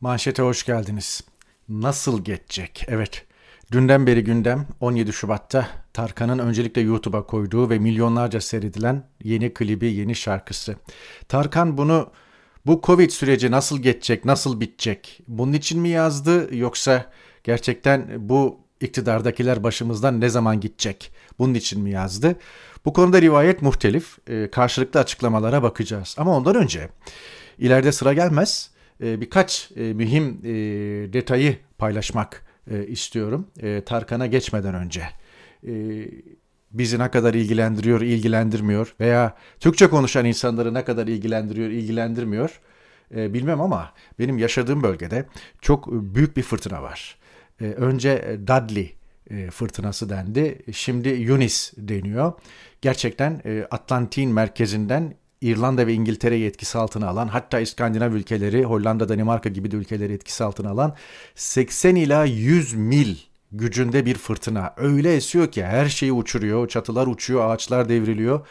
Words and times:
Manşete 0.00 0.42
hoş 0.42 0.64
geldiniz. 0.64 1.24
Nasıl 1.68 2.24
geçecek? 2.24 2.84
Evet. 2.88 3.26
Dünden 3.72 4.06
beri 4.06 4.24
gündem 4.24 4.66
17 4.80 5.12
Şubat'ta 5.12 5.68
Tarkan'ın 5.92 6.38
öncelikle 6.38 6.80
YouTube'a 6.80 7.26
koyduğu 7.26 7.70
ve 7.70 7.78
milyonlarca 7.78 8.40
seyredilen 8.40 9.04
yeni 9.24 9.54
klibi, 9.54 9.86
yeni 9.92 10.14
şarkısı. 10.14 10.76
Tarkan 11.28 11.78
bunu 11.78 12.10
bu 12.66 12.80
Covid 12.84 13.10
süreci 13.10 13.50
nasıl 13.50 13.78
geçecek, 13.82 14.24
nasıl 14.24 14.60
bitecek? 14.60 15.20
Bunun 15.28 15.52
için 15.52 15.80
mi 15.80 15.88
yazdı 15.88 16.56
yoksa 16.56 17.12
gerçekten 17.44 18.28
bu 18.28 18.60
iktidardakiler 18.80 19.62
başımızdan 19.62 20.20
ne 20.20 20.28
zaman 20.28 20.60
gidecek? 20.60 21.12
Bunun 21.38 21.54
için 21.54 21.80
mi 21.80 21.90
yazdı? 21.90 22.36
Bu 22.84 22.92
konuda 22.92 23.22
rivayet 23.22 23.62
muhtelif. 23.62 24.18
Ee, 24.28 24.50
karşılıklı 24.50 25.00
açıklamalara 25.00 25.62
bakacağız. 25.62 26.14
Ama 26.18 26.36
ondan 26.36 26.56
önce 26.56 26.88
ileride 27.58 27.92
sıra 27.92 28.12
gelmez 28.12 28.75
e, 29.02 29.20
birkaç 29.20 29.70
e, 29.76 29.92
mühim 29.92 30.40
e, 30.44 30.52
detayı 31.12 31.56
paylaşmak 31.78 32.46
istiyorum. 32.88 33.46
Tarkan'a 33.86 34.26
geçmeden 34.26 34.74
önce. 34.74 35.02
Bizi 36.72 36.98
ne 36.98 37.10
kadar 37.10 37.34
ilgilendiriyor, 37.34 38.00
ilgilendirmiyor 38.00 38.94
veya 39.00 39.36
Türkçe 39.60 39.86
konuşan 39.90 40.24
insanları 40.24 40.74
ne 40.74 40.84
kadar 40.84 41.06
ilgilendiriyor, 41.06 41.70
ilgilendirmiyor 41.70 42.60
bilmem 43.10 43.60
ama 43.60 43.92
benim 44.18 44.38
yaşadığım 44.38 44.82
bölgede 44.82 45.26
çok 45.60 45.92
büyük 45.92 46.36
bir 46.36 46.42
fırtına 46.42 46.82
var. 46.82 47.18
Önce 47.60 48.38
Dudley 48.46 48.94
fırtınası 49.50 50.08
dendi. 50.10 50.62
Şimdi 50.72 51.08
Yunis 51.08 51.72
deniyor. 51.76 52.32
Gerçekten 52.82 53.42
Atlantik'in 53.70 54.30
merkezinden 54.30 55.14
İrlanda 55.40 55.86
ve 55.86 55.92
İngiltere'yi 55.92 56.46
etkisi 56.46 56.78
altına 56.78 57.08
alan 57.08 57.28
hatta 57.28 57.60
İskandinav 57.60 58.12
ülkeleri 58.12 58.64
Hollanda, 58.64 59.08
Danimarka 59.08 59.48
gibi 59.48 59.70
de 59.70 59.76
ülkeleri 59.76 60.12
etkisi 60.12 60.44
altına 60.44 60.70
alan 60.70 60.94
80 61.34 61.94
ila 61.94 62.24
100 62.24 62.74
mil 62.74 63.16
gücünde 63.52 64.06
bir 64.06 64.14
fırtına. 64.14 64.74
Öyle 64.76 65.14
esiyor 65.14 65.52
ki 65.52 65.64
her 65.64 65.88
şeyi 65.88 66.12
uçuruyor, 66.12 66.68
çatılar 66.68 67.06
uçuyor, 67.06 67.50
ağaçlar 67.50 67.88
devriliyor. 67.88 68.46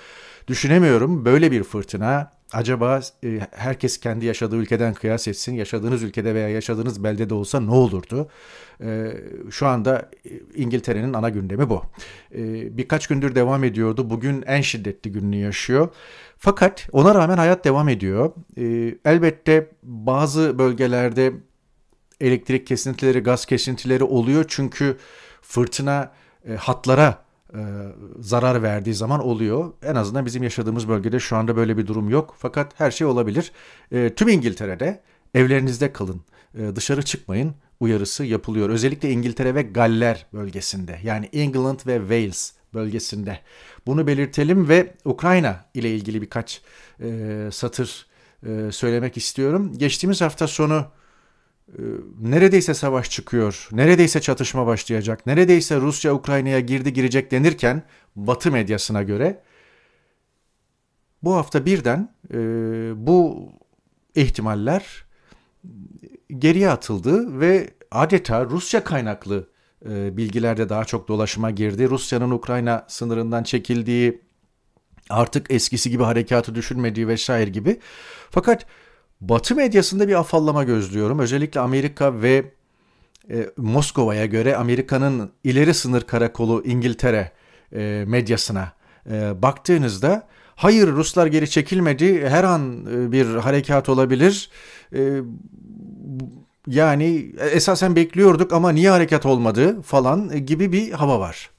Düşünemiyorum 0.47 1.25
böyle 1.25 1.51
bir 1.51 1.63
fırtına 1.63 2.31
acaba 2.53 3.01
e, 3.23 3.39
herkes 3.51 3.97
kendi 3.97 4.25
yaşadığı 4.25 4.55
ülkeden 4.55 4.93
kıyas 4.93 5.27
etsin. 5.27 5.55
Yaşadığınız 5.55 6.03
ülkede 6.03 6.35
veya 6.35 6.49
yaşadığınız 6.49 7.03
beldede 7.03 7.33
olsa 7.33 7.59
ne 7.59 7.71
olurdu? 7.71 8.29
E, 8.81 9.11
şu 9.51 9.67
anda 9.67 10.09
e, 10.25 10.29
İngiltere'nin 10.55 11.13
ana 11.13 11.29
gündemi 11.29 11.69
bu. 11.69 11.83
Birkaç 12.77 13.07
gündür 13.07 13.35
devam 13.35 13.63
ediyordu. 13.63 14.09
Bugün 14.09 14.41
en 14.47 14.61
şiddetli 14.61 15.11
gününü 15.11 15.35
yaşıyor. 15.35 15.89
Fakat 16.37 16.87
ona 16.91 17.15
rağmen 17.15 17.37
hayat 17.37 17.65
devam 17.65 17.89
ediyor. 17.89 18.31
Elbette 19.05 19.69
bazı 19.83 20.59
bölgelerde 20.59 21.33
elektrik 22.21 22.67
kesintileri, 22.67 23.19
gaz 23.19 23.45
kesintileri 23.45 24.03
oluyor. 24.03 24.45
Çünkü 24.47 24.97
fırtına 25.41 26.11
hatlara 26.57 27.24
e, 27.53 27.59
zarar 28.19 28.63
verdiği 28.63 28.93
zaman 28.93 29.19
oluyor. 29.19 29.73
En 29.83 29.95
azından 29.95 30.25
bizim 30.25 30.43
yaşadığımız 30.43 30.87
bölgede 30.87 31.19
şu 31.19 31.35
anda 31.35 31.55
böyle 31.55 31.77
bir 31.77 31.87
durum 31.87 32.09
yok. 32.09 32.35
Fakat 32.37 32.79
her 32.79 32.91
şey 32.91 33.07
olabilir. 33.07 33.51
E, 33.91 34.15
tüm 34.15 34.27
İngiltere'de 34.27 35.01
evlerinizde 35.33 35.93
kalın, 35.93 36.21
e, 36.57 36.75
dışarı 36.75 37.01
çıkmayın 37.01 37.55
uyarısı 37.79 38.23
yapılıyor. 38.23 38.69
Özellikle 38.69 39.11
İngiltere 39.11 39.55
ve 39.55 39.61
Galler 39.61 40.25
bölgesinde 40.33 40.99
yani 41.03 41.25
England 41.33 41.79
ve 41.87 41.99
Wales 41.99 42.53
bölgesinde. 42.73 43.39
Bunu 43.87 44.07
belirtelim 44.07 44.69
ve 44.69 44.93
Ukrayna 45.05 45.65
ile 45.73 45.95
ilgili 45.95 46.21
birkaç 46.21 46.61
e, 47.03 47.49
satır 47.51 48.07
e, 48.47 48.71
söylemek 48.71 49.17
istiyorum. 49.17 49.73
Geçtiğimiz 49.77 50.21
hafta 50.21 50.47
sonu 50.47 50.85
neredeyse 52.21 52.73
savaş 52.73 53.09
çıkıyor, 53.09 53.69
neredeyse 53.71 54.21
çatışma 54.21 54.67
başlayacak, 54.67 55.25
neredeyse 55.25 55.77
Rusya 55.77 56.13
Ukrayna'ya 56.13 56.59
girdi 56.59 56.93
girecek 56.93 57.31
denirken 57.31 57.83
Batı 58.15 58.51
medyasına 58.51 59.03
göre 59.03 59.43
bu 61.23 61.35
hafta 61.35 61.65
birden 61.65 62.15
e, 62.33 62.37
bu 63.07 63.49
ihtimaller 64.15 65.05
geriye 66.37 66.69
atıldı 66.69 67.39
ve 67.39 67.69
adeta 67.91 68.45
Rusya 68.45 68.83
kaynaklı 68.83 69.49
e, 69.89 70.17
bilgilerde 70.17 70.69
daha 70.69 70.85
çok 70.85 71.07
dolaşıma 71.07 71.51
girdi. 71.51 71.89
Rusya'nın 71.89 72.31
Ukrayna 72.31 72.85
sınırından 72.87 73.43
çekildiği, 73.43 74.21
artık 75.09 75.51
eskisi 75.51 75.89
gibi 75.89 76.03
harekatı 76.03 76.55
düşünmediği 76.55 77.07
vesaire 77.07 77.49
gibi. 77.49 77.79
Fakat 78.29 78.65
Batı 79.29 79.55
medyasında 79.55 80.07
bir 80.07 80.19
afallama 80.19 80.63
gözlüyorum. 80.63 81.19
Özellikle 81.19 81.59
Amerika 81.59 82.21
ve 82.21 82.51
e, 83.29 83.49
Moskova'ya 83.57 84.25
göre 84.25 84.55
Amerika'nın 84.55 85.31
ileri 85.43 85.73
sınır 85.73 86.01
karakolu 86.01 86.63
İngiltere 86.65 87.31
e, 87.75 88.03
medyasına 88.07 88.71
e, 89.11 89.41
baktığınızda 89.41 90.27
hayır 90.55 90.87
Ruslar 90.87 91.27
geri 91.27 91.49
çekilmedi 91.49 92.29
her 92.29 92.43
an 92.43 92.85
e, 92.85 93.11
bir 93.11 93.25
harekat 93.25 93.89
olabilir. 93.89 94.49
E, 94.95 95.21
yani 96.67 97.31
esasen 97.51 97.95
bekliyorduk 97.95 98.53
ama 98.53 98.69
niye 98.69 98.89
harekat 98.89 99.25
olmadı 99.25 99.81
falan 99.81 100.45
gibi 100.45 100.71
bir 100.71 100.91
hava 100.91 101.19
var 101.19 101.49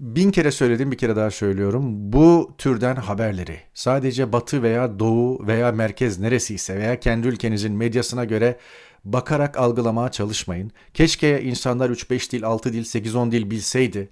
bin 0.00 0.30
kere 0.30 0.50
söyledim 0.50 0.92
bir 0.92 0.98
kere 0.98 1.16
daha 1.16 1.30
söylüyorum. 1.30 1.82
Bu 2.12 2.54
türden 2.58 2.96
haberleri 2.96 3.60
sadece 3.74 4.32
batı 4.32 4.62
veya 4.62 4.98
doğu 4.98 5.46
veya 5.46 5.72
merkez 5.72 6.18
neresiyse 6.18 6.78
veya 6.78 7.00
kendi 7.00 7.28
ülkenizin 7.28 7.72
medyasına 7.72 8.24
göre 8.24 8.58
bakarak 9.04 9.58
algılamaya 9.58 10.10
çalışmayın. 10.10 10.72
Keşke 10.94 11.42
insanlar 11.42 11.90
3-5 11.90 12.32
dil, 12.32 12.44
6 12.44 12.72
dil, 12.72 12.84
8-10 12.84 13.32
dil 13.32 13.50
bilseydi. 13.50 14.08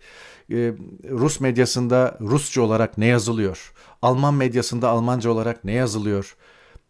Ee, 0.53 0.73
Rus 1.11 1.41
medyasında 1.41 2.19
Rusça 2.21 2.63
olarak 2.63 2.99
ne 2.99 3.07
yazılıyor? 3.07 3.73
Alman 4.03 4.35
medyasında 4.35 4.89
Almanca 4.89 5.31
olarak 5.31 5.65
ne 5.65 5.73
yazılıyor? 5.73 6.37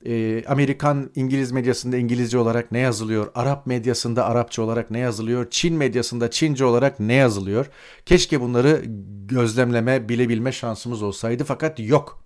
E, 0.06 0.44
Amerikan 0.46 1.10
İngiliz 1.14 1.52
medyasında 1.52 1.96
İngilizce 1.96 2.38
olarak 2.38 2.72
ne 2.72 2.78
yazılıyor, 2.78 3.30
Arap 3.34 3.66
medyasında 3.66 4.24
Arapça 4.24 4.62
olarak 4.62 4.90
ne 4.90 4.98
yazılıyor, 4.98 5.46
Çin 5.50 5.76
medyasında 5.76 6.30
Çince 6.30 6.64
olarak 6.64 7.00
ne 7.00 7.14
yazılıyor. 7.14 7.66
Keşke 8.06 8.40
bunları 8.40 8.82
gözlemleme, 9.26 10.08
bilebilme 10.08 10.52
şansımız 10.52 11.02
olsaydı 11.02 11.44
fakat 11.44 11.80
yok. 11.80 12.22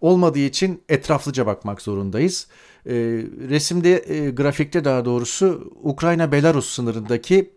Olmadığı 0.00 0.38
için 0.38 0.82
etraflıca 0.88 1.46
bakmak 1.46 1.82
zorundayız. 1.82 2.46
E, 2.86 2.94
resimde, 3.48 3.96
e, 3.96 4.30
grafikte 4.30 4.84
daha 4.84 5.04
doğrusu 5.04 5.72
Ukrayna-Belarus 5.82 6.70
sınırındaki 6.74 7.50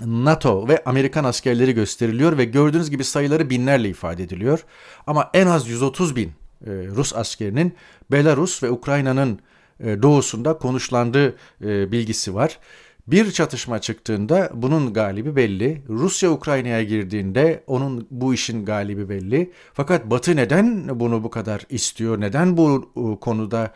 NATO 0.00 0.68
ve 0.68 0.84
Amerikan 0.84 1.24
askerleri 1.24 1.72
gösteriliyor 1.72 2.38
ve 2.38 2.44
gördüğünüz 2.44 2.90
gibi 2.90 3.04
sayıları 3.04 3.50
binlerle 3.50 3.88
ifade 3.88 4.22
ediliyor. 4.22 4.64
Ama 5.06 5.30
en 5.34 5.46
az 5.46 5.68
130 5.68 6.16
bin 6.16 6.32
Rus 6.66 7.16
askerinin 7.16 7.74
Belarus 8.10 8.62
ve 8.62 8.70
Ukrayna'nın 8.70 9.40
e, 9.80 10.02
doğusunda 10.02 10.58
konuşlandığı 10.58 11.36
e, 11.64 11.92
bilgisi 11.92 12.34
var. 12.34 12.58
Bir 13.06 13.32
çatışma 13.32 13.80
çıktığında 13.80 14.50
bunun 14.54 14.92
galibi 14.92 15.36
belli. 15.36 15.82
Rusya 15.88 16.30
Ukrayna'ya 16.30 16.82
girdiğinde 16.82 17.64
onun 17.66 18.06
bu 18.10 18.34
işin 18.34 18.64
galibi 18.64 19.08
belli. 19.08 19.52
Fakat 19.74 20.10
Batı 20.10 20.36
neden 20.36 21.00
bunu 21.00 21.24
bu 21.24 21.30
kadar 21.30 21.62
istiyor? 21.70 22.20
Neden 22.20 22.56
bu 22.56 22.90
konuda 23.20 23.74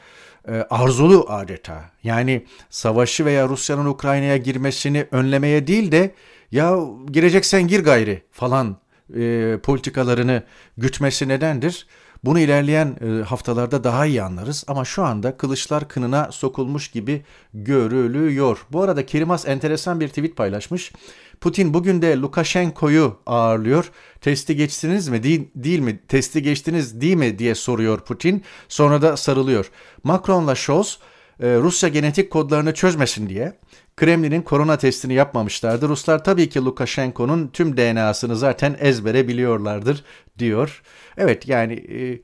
arzulu 0.71 1.27
adeta? 1.29 1.85
Yani 2.03 2.47
savaşı 2.71 3.25
veya 3.25 3.49
Rusya'nın 3.49 3.87
Ukrayna'ya 3.87 4.37
girmesini 4.37 5.07
önlemeye 5.11 5.67
değil 5.67 5.93
de 5.93 6.15
ya 6.53 6.79
gireceksen 7.11 7.69
gir 7.69 7.85
gayri 7.85 8.23
falan 8.31 8.77
e, 9.17 9.59
politikalarını 9.63 10.43
gütmesi 10.79 11.29
nedendir? 11.29 11.87
Bunu 12.25 12.41
ilerleyen 12.41 12.97
e, 13.01 13.23
haftalarda 13.23 13.85
daha 13.85 14.07
iyi 14.07 14.23
anlarız 14.23 14.65
ama 14.69 14.85
şu 14.85 15.05
anda 15.05 15.37
kılıçlar 15.37 15.89
kınına 15.89 16.33
sokulmuş 16.33 16.89
gibi 16.89 17.23
görülüyor. 17.55 18.67
Bu 18.73 18.83
arada 18.83 19.07
Kerimas 19.07 19.49
enteresan 19.49 20.01
bir 20.01 20.09
tweet 20.09 20.37
paylaşmış. 20.37 20.93
Putin 21.41 21.75
bugün 21.75 22.03
de 22.03 22.17
Lukashenko'yu 22.17 23.17
ağırlıyor. 23.27 23.91
Testi 24.21 24.57
geçtiniz 24.57 25.09
mi 25.09 25.23
değil, 25.23 25.49
değil 25.55 25.81
mi? 25.81 26.01
Testi 26.09 26.43
geçtiniz 26.43 27.01
değil 27.01 27.17
mi 27.17 27.39
diye 27.39 27.55
soruyor 27.55 28.01
Putin. 28.01 28.45
Sonra 28.69 29.03
da 29.03 29.17
sarılıyor. 29.17 29.71
Macron'la 30.05 30.55
Scholz 30.55 30.99
e, 31.41 31.57
Rusya 31.57 31.89
genetik 31.89 32.31
kodlarını 32.31 32.75
çözmesin 32.75 33.29
diye 33.29 33.59
Kremlin'in 33.97 34.43
korona 34.43 34.79
testini 34.79 35.15
yapmamışlardı. 35.15 35.89
Ruslar 35.89 36.25
tabii 36.25 36.49
ki 36.49 36.65
Lukashenko'nun 36.65 37.49
tüm 37.49 37.77
DNA'sını 37.77 38.37
zaten 38.37 38.77
ezbere 38.81 39.29
biliyorlardır 39.29 40.05
diyor. 40.39 40.83
Evet 41.17 41.49
yani 41.49 41.73
e, 41.75 42.21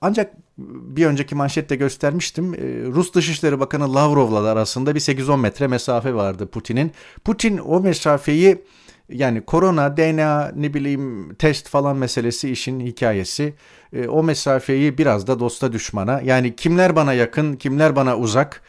ancak 0.00 0.32
bir 0.58 1.06
önceki 1.06 1.34
manşette 1.34 1.76
göstermiştim. 1.76 2.54
E, 2.54 2.58
Rus 2.86 3.14
Dışişleri 3.14 3.60
Bakanı 3.60 3.94
Lavrov'la 3.94 4.48
arasında 4.48 4.94
bir 4.94 5.00
8-10 5.00 5.40
metre 5.40 5.66
mesafe 5.66 6.14
vardı 6.14 6.46
Putin'in. 6.46 6.92
Putin 7.24 7.58
o 7.58 7.80
mesafeyi 7.80 8.64
yani 9.08 9.40
korona, 9.40 9.96
DNA, 9.96 10.52
ne 10.56 10.74
bileyim 10.74 11.34
test 11.34 11.68
falan 11.68 11.96
meselesi 11.96 12.50
işin 12.50 12.80
hikayesi. 12.80 13.54
E, 13.92 14.08
o 14.08 14.22
mesafeyi 14.22 14.98
biraz 14.98 15.26
da 15.26 15.40
dosta 15.40 15.72
düşmana 15.72 16.20
yani 16.24 16.56
kimler 16.56 16.96
bana 16.96 17.12
yakın, 17.12 17.56
kimler 17.56 17.96
bana 17.96 18.16
uzak 18.16 18.62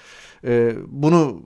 bunu 0.88 1.42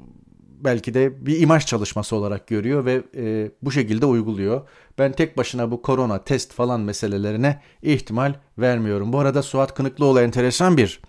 belki 0.60 0.94
de 0.94 1.26
bir 1.26 1.40
imaj 1.40 1.66
çalışması 1.66 2.16
olarak 2.16 2.48
görüyor 2.48 2.86
ve 2.86 3.04
e, 3.16 3.52
bu 3.62 3.72
şekilde 3.72 4.06
uyguluyor. 4.06 4.62
Ben 5.00 5.12
tek 5.12 5.38
başına 5.38 5.72
bu 5.72 5.82
korona 5.82 6.24
test 6.24 6.54
falan 6.54 6.82
meselelerine 6.82 7.62
ihtimal 7.82 8.34
vermiyorum. 8.58 9.14
Bu 9.14 9.20
arada 9.20 9.44
Suat 9.44 9.74
Kınıklıoğlu 9.74 10.22
enteresan 10.22 10.78
bir 10.78 11.02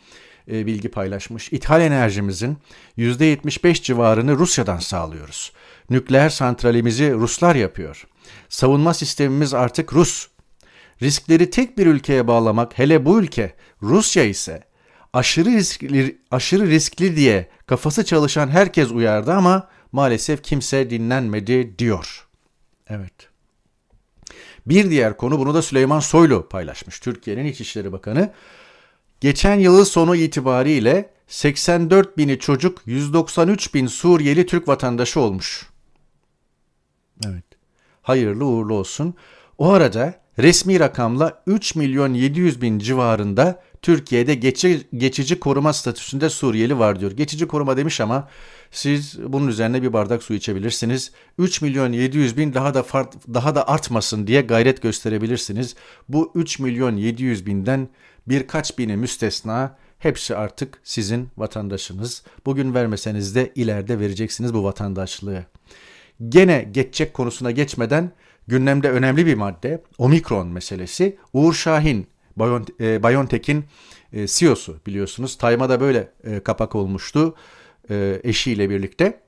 e, 0.51 0.67
bilgi 0.67 0.89
paylaşmış. 0.89 1.53
İthal 1.53 1.81
enerjimizin 1.81 2.59
%75 2.99 3.83
civarını 3.83 4.39
Rusya'dan 4.39 4.79
sağlıyoruz. 4.79 5.53
Nükleer 5.91 6.29
santralimizi 6.29 7.15
Ruslar 7.15 7.55
yapıyor. 7.55 8.07
Savunma 8.49 8.95
sistemimiz 8.95 9.55
artık 9.55 9.93
Rus. 9.93 10.29
Riskleri 11.03 11.51
tek 11.51 11.79
bir 11.79 11.87
ülkeye 11.87 12.27
bağlamak, 12.29 12.79
hele 12.79 13.05
bu 13.05 13.21
ülke 13.21 13.55
Rusya 13.83 14.25
ise 14.25 14.65
aşırı 15.17 15.51
riskli, 15.51 16.19
aşırı 16.31 16.67
riskli 16.67 17.17
diye 17.17 17.49
kafası 17.67 18.05
çalışan 18.05 18.49
herkes 18.49 18.91
uyardı 18.91 19.33
ama 19.33 19.69
maalesef 19.93 20.43
kimse 20.43 20.91
dinlenmedi 20.91 21.79
diyor. 21.79 22.29
Evet. 22.89 23.13
Bir 24.67 24.91
diğer 24.91 25.17
konu 25.17 25.39
bunu 25.39 25.55
da 25.55 25.63
Süleyman 25.63 26.01
Soylu 26.01 26.49
paylaşmış. 26.49 27.01
Türkiye'nin 27.01 27.45
İçişleri 27.45 27.93
Bakanı. 27.93 28.33
Geçen 29.21 29.59
yılı 29.59 29.87
sonu 29.87 30.17
itibariyle 30.17 31.11
84 31.27 32.19
bini 32.19 32.39
çocuk 32.39 32.83
193 32.87 33.75
bin 33.75 33.87
Suriyeli 33.87 34.47
Türk 34.47 34.69
vatandaşı 34.69 35.21
olmuş. 35.21 35.67
Evet. 37.27 37.45
Hayırlı 38.03 38.45
uğurlu 38.45 38.75
olsun. 38.75 39.15
O 39.59 39.73
arada 39.73 40.15
resmi 40.39 40.81
rakamla 40.81 41.43
3 41.47 41.75
milyon 41.75 42.15
700 42.15 42.63
bin 42.63 42.79
civarında 42.79 43.63
Türkiye'de 43.83 44.35
geçici, 44.35 44.87
geçici 44.97 45.41
koruma 45.41 45.73
statüsünde 45.73 46.31
Suriyeli 46.31 46.79
var 46.79 47.01
diyor. 47.01 47.13
Geçici 47.13 47.47
koruma 47.47 47.77
demiş 47.77 48.01
ama 48.01 48.29
siz 48.71 49.19
bunun 49.29 49.49
üzerine 49.49 49.83
bir 49.83 49.93
bardak 49.93 50.23
su 50.23 50.35
içebilirsiniz. 50.35 51.13
3 51.39 51.63
milyon 51.63 51.93
700 51.93 52.37
bin 52.37 52.55
daha 52.55 52.75
da 52.75 52.83
fart, 52.83 53.15
daha 53.35 53.55
da 53.55 53.69
artmasın 53.69 54.27
diye 54.27 54.41
gayret 54.41 54.83
gösterebilirsiniz. 54.83 55.75
Bu 56.09 56.33
3 56.35 56.59
milyon 56.59 56.97
700 56.97 57.47
binden 57.47 57.89
birkaç 58.27 58.79
bini 58.79 58.97
müstesna 58.97 59.77
hepsi 59.99 60.37
artık 60.37 60.81
sizin 60.85 61.29
vatandaşınız. 61.37 62.23
Bugün 62.47 62.75
vermeseniz 62.75 63.35
de 63.35 63.53
ileride 63.55 64.01
vereceksiniz 64.01 64.55
bu 64.55 64.65
vatandaşlığı. 64.65 65.45
Gene 66.29 66.69
geçecek 66.73 67.15
konusuna 67.15 67.51
geçmeden 67.51 68.13
gündemde 68.49 68.91
önemli 68.91 69.27
bir 69.27 69.35
madde 69.35 69.83
omikron 69.99 70.49
meselesi. 70.49 71.17
Uğur 71.33 71.55
Şahin 71.55 72.07
BioNTech'in 72.39 73.65
e, 74.13 74.27
CEO'su 74.27 74.81
biliyorsunuz. 74.87 75.39
Tayma 75.39 75.69
da 75.69 75.81
böyle 75.81 76.13
e, 76.25 76.41
kapak 76.41 76.75
olmuştu 76.75 77.35
e, 77.91 78.21
eşiyle 78.25 78.71
birlikte. 78.71 79.21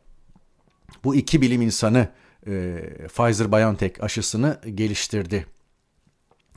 Bu 1.04 1.14
iki 1.14 1.42
bilim 1.42 1.62
insanı 1.62 2.08
e, 2.46 2.50
Pfizer-BioNTech 3.08 4.00
aşısını 4.00 4.60
geliştirdi. 4.74 5.46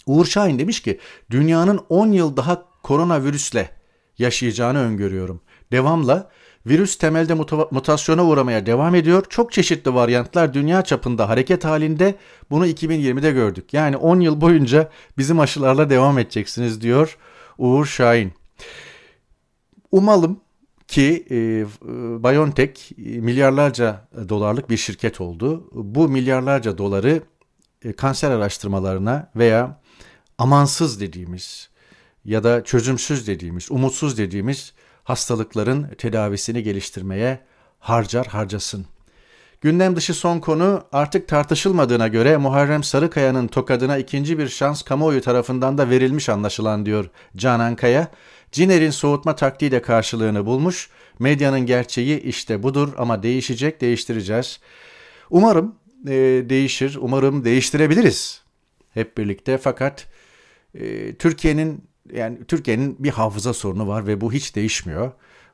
Uğur 0.05 0.25
Şahin 0.25 0.59
demiş 0.59 0.81
ki 0.81 0.99
dünyanın 1.31 1.79
10 1.89 2.11
yıl 2.11 2.37
daha 2.37 2.65
koronavirüsle 2.83 3.69
yaşayacağını 4.17 4.79
öngörüyorum. 4.79 5.41
Devamla 5.71 6.31
virüs 6.65 6.97
temelde 6.97 7.33
mutasyona 7.71 8.25
uğramaya 8.25 8.65
devam 8.65 8.95
ediyor. 8.95 9.25
Çok 9.29 9.51
çeşitli 9.51 9.93
varyantlar 9.93 10.53
dünya 10.53 10.81
çapında 10.81 11.29
hareket 11.29 11.65
halinde. 11.65 12.15
Bunu 12.49 12.67
2020'de 12.67 13.31
gördük. 13.31 13.73
Yani 13.73 13.97
10 13.97 14.19
yıl 14.19 14.41
boyunca 14.41 14.89
bizim 15.17 15.39
aşılarla 15.39 15.89
devam 15.89 16.19
edeceksiniz 16.19 16.81
diyor 16.81 17.17
Uğur 17.57 17.85
Şahin. 17.85 18.33
Umalım 19.91 20.39
ki 20.87 21.25
e, 21.31 21.35
BioNTech 22.23 22.97
milyarlarca 22.97 24.07
dolarlık 24.29 24.69
bir 24.69 24.77
şirket 24.77 25.21
oldu. 25.21 25.69
Bu 25.73 26.09
milyarlarca 26.09 26.77
doları 26.77 27.21
e, 27.83 27.93
kanser 27.93 28.31
araştırmalarına 28.31 29.31
veya 29.35 29.81
amansız 30.37 31.01
dediğimiz 31.01 31.69
ya 32.25 32.43
da 32.43 32.63
çözümsüz 32.63 33.27
dediğimiz, 33.27 33.71
umutsuz 33.71 34.17
dediğimiz 34.17 34.73
hastalıkların 35.03 35.87
tedavisini 35.97 36.63
geliştirmeye 36.63 37.39
harcar 37.79 38.27
harcasın. 38.27 38.85
Gündem 39.61 39.95
dışı 39.95 40.13
son 40.13 40.39
konu 40.39 40.83
artık 40.91 41.27
tartışılmadığına 41.27 42.07
göre 42.07 42.37
Muharrem 42.37 42.83
Sarıkaya'nın 42.83 43.47
tokadına 43.47 43.97
ikinci 43.97 44.39
bir 44.39 44.47
şans 44.47 44.81
kamuoyu 44.81 45.21
tarafından 45.21 45.77
da 45.77 45.89
verilmiş 45.89 46.29
anlaşılan 46.29 46.85
diyor 46.85 47.09
Canan 47.35 47.75
Kaya. 47.75 48.07
Ciner'in 48.51 48.89
soğutma 48.89 49.35
taktiği 49.35 49.71
de 49.71 49.81
karşılığını 49.81 50.45
bulmuş. 50.45 50.89
Medyanın 51.19 51.59
gerçeği 51.59 52.21
işte 52.21 52.63
budur 52.63 52.93
ama 52.97 53.23
değişecek, 53.23 53.81
değiştireceğiz. 53.81 54.59
Umarım 55.29 55.75
e, 56.07 56.11
değişir, 56.49 56.97
umarım 57.01 57.45
değiştirebiliriz 57.45 58.41
hep 58.93 59.17
birlikte. 59.17 59.57
Fakat 59.57 60.07
e, 60.75 61.15
Türkiye'nin 61.15 61.83
yani 62.13 62.37
Türkiye'nin 62.47 62.95
bir 62.99 63.09
hafıza 63.09 63.53
sorunu 63.53 63.87
var 63.87 64.07
ve 64.07 64.21
bu 64.21 64.33
hiç 64.33 64.55
değişmiyor. 64.55 65.11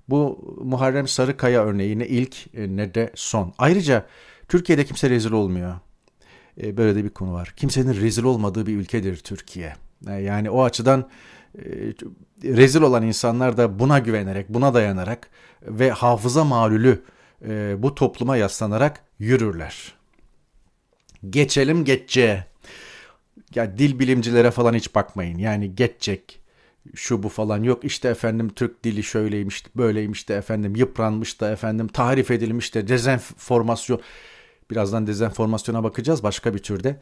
Bu 0.09 0.55
Muharrem 0.63 1.07
Sarıkaya 1.07 1.63
örneği 1.63 1.99
ne 1.99 2.07
ilk 2.07 2.55
e, 2.55 2.75
ne 2.75 2.93
de 2.93 3.11
son. 3.15 3.53
Ayrıca 3.57 4.05
Türkiye'de 4.47 4.85
kimse 4.85 5.09
rezil 5.09 5.31
olmuyor. 5.31 5.75
E, 6.61 6.77
böyle 6.77 6.95
de 6.95 7.03
bir 7.03 7.09
konu 7.09 7.33
var. 7.33 7.53
Kimsenin 7.57 8.01
rezil 8.01 8.23
olmadığı 8.23 8.65
bir 8.65 8.75
ülkedir 8.75 9.17
Türkiye. 9.17 9.75
E, 10.07 10.13
yani 10.13 10.49
o 10.49 10.63
açıdan 10.63 11.09
rezil 12.43 12.81
olan 12.81 13.03
insanlar 13.03 13.57
da 13.57 13.79
buna 13.79 13.99
güvenerek, 13.99 14.49
buna 14.49 14.73
dayanarak 14.73 15.29
ve 15.61 15.91
hafıza 15.91 16.43
malulü 16.43 17.03
bu 17.77 17.95
topluma 17.95 18.37
yaslanarak 18.37 19.03
yürürler. 19.19 19.93
Geçelim 21.29 21.85
geçeceğe 21.85 22.45
ya 23.55 23.77
dil 23.77 23.99
bilimcilere 23.99 24.51
falan 24.51 24.73
hiç 24.73 24.95
bakmayın. 24.95 25.37
Yani 25.37 25.75
geçecek 25.75 26.41
şu 26.95 27.23
bu 27.23 27.29
falan 27.29 27.63
yok. 27.63 27.83
İşte 27.83 28.09
efendim 28.09 28.49
Türk 28.49 28.83
dili 28.83 29.03
şöyleymiş, 29.03 29.63
böyleymiş 29.75 30.29
de 30.29 30.35
efendim 30.35 30.75
yıpranmış 30.75 31.41
da 31.41 31.51
efendim 31.51 31.87
tarif 31.87 32.31
edilmiş 32.31 32.75
de 32.75 32.87
dezenformasyon. 32.87 34.01
Birazdan 34.71 35.07
dezenformasyona 35.07 35.83
bakacağız 35.83 36.23
başka 36.23 36.53
bir 36.53 36.59
türde. 36.59 36.99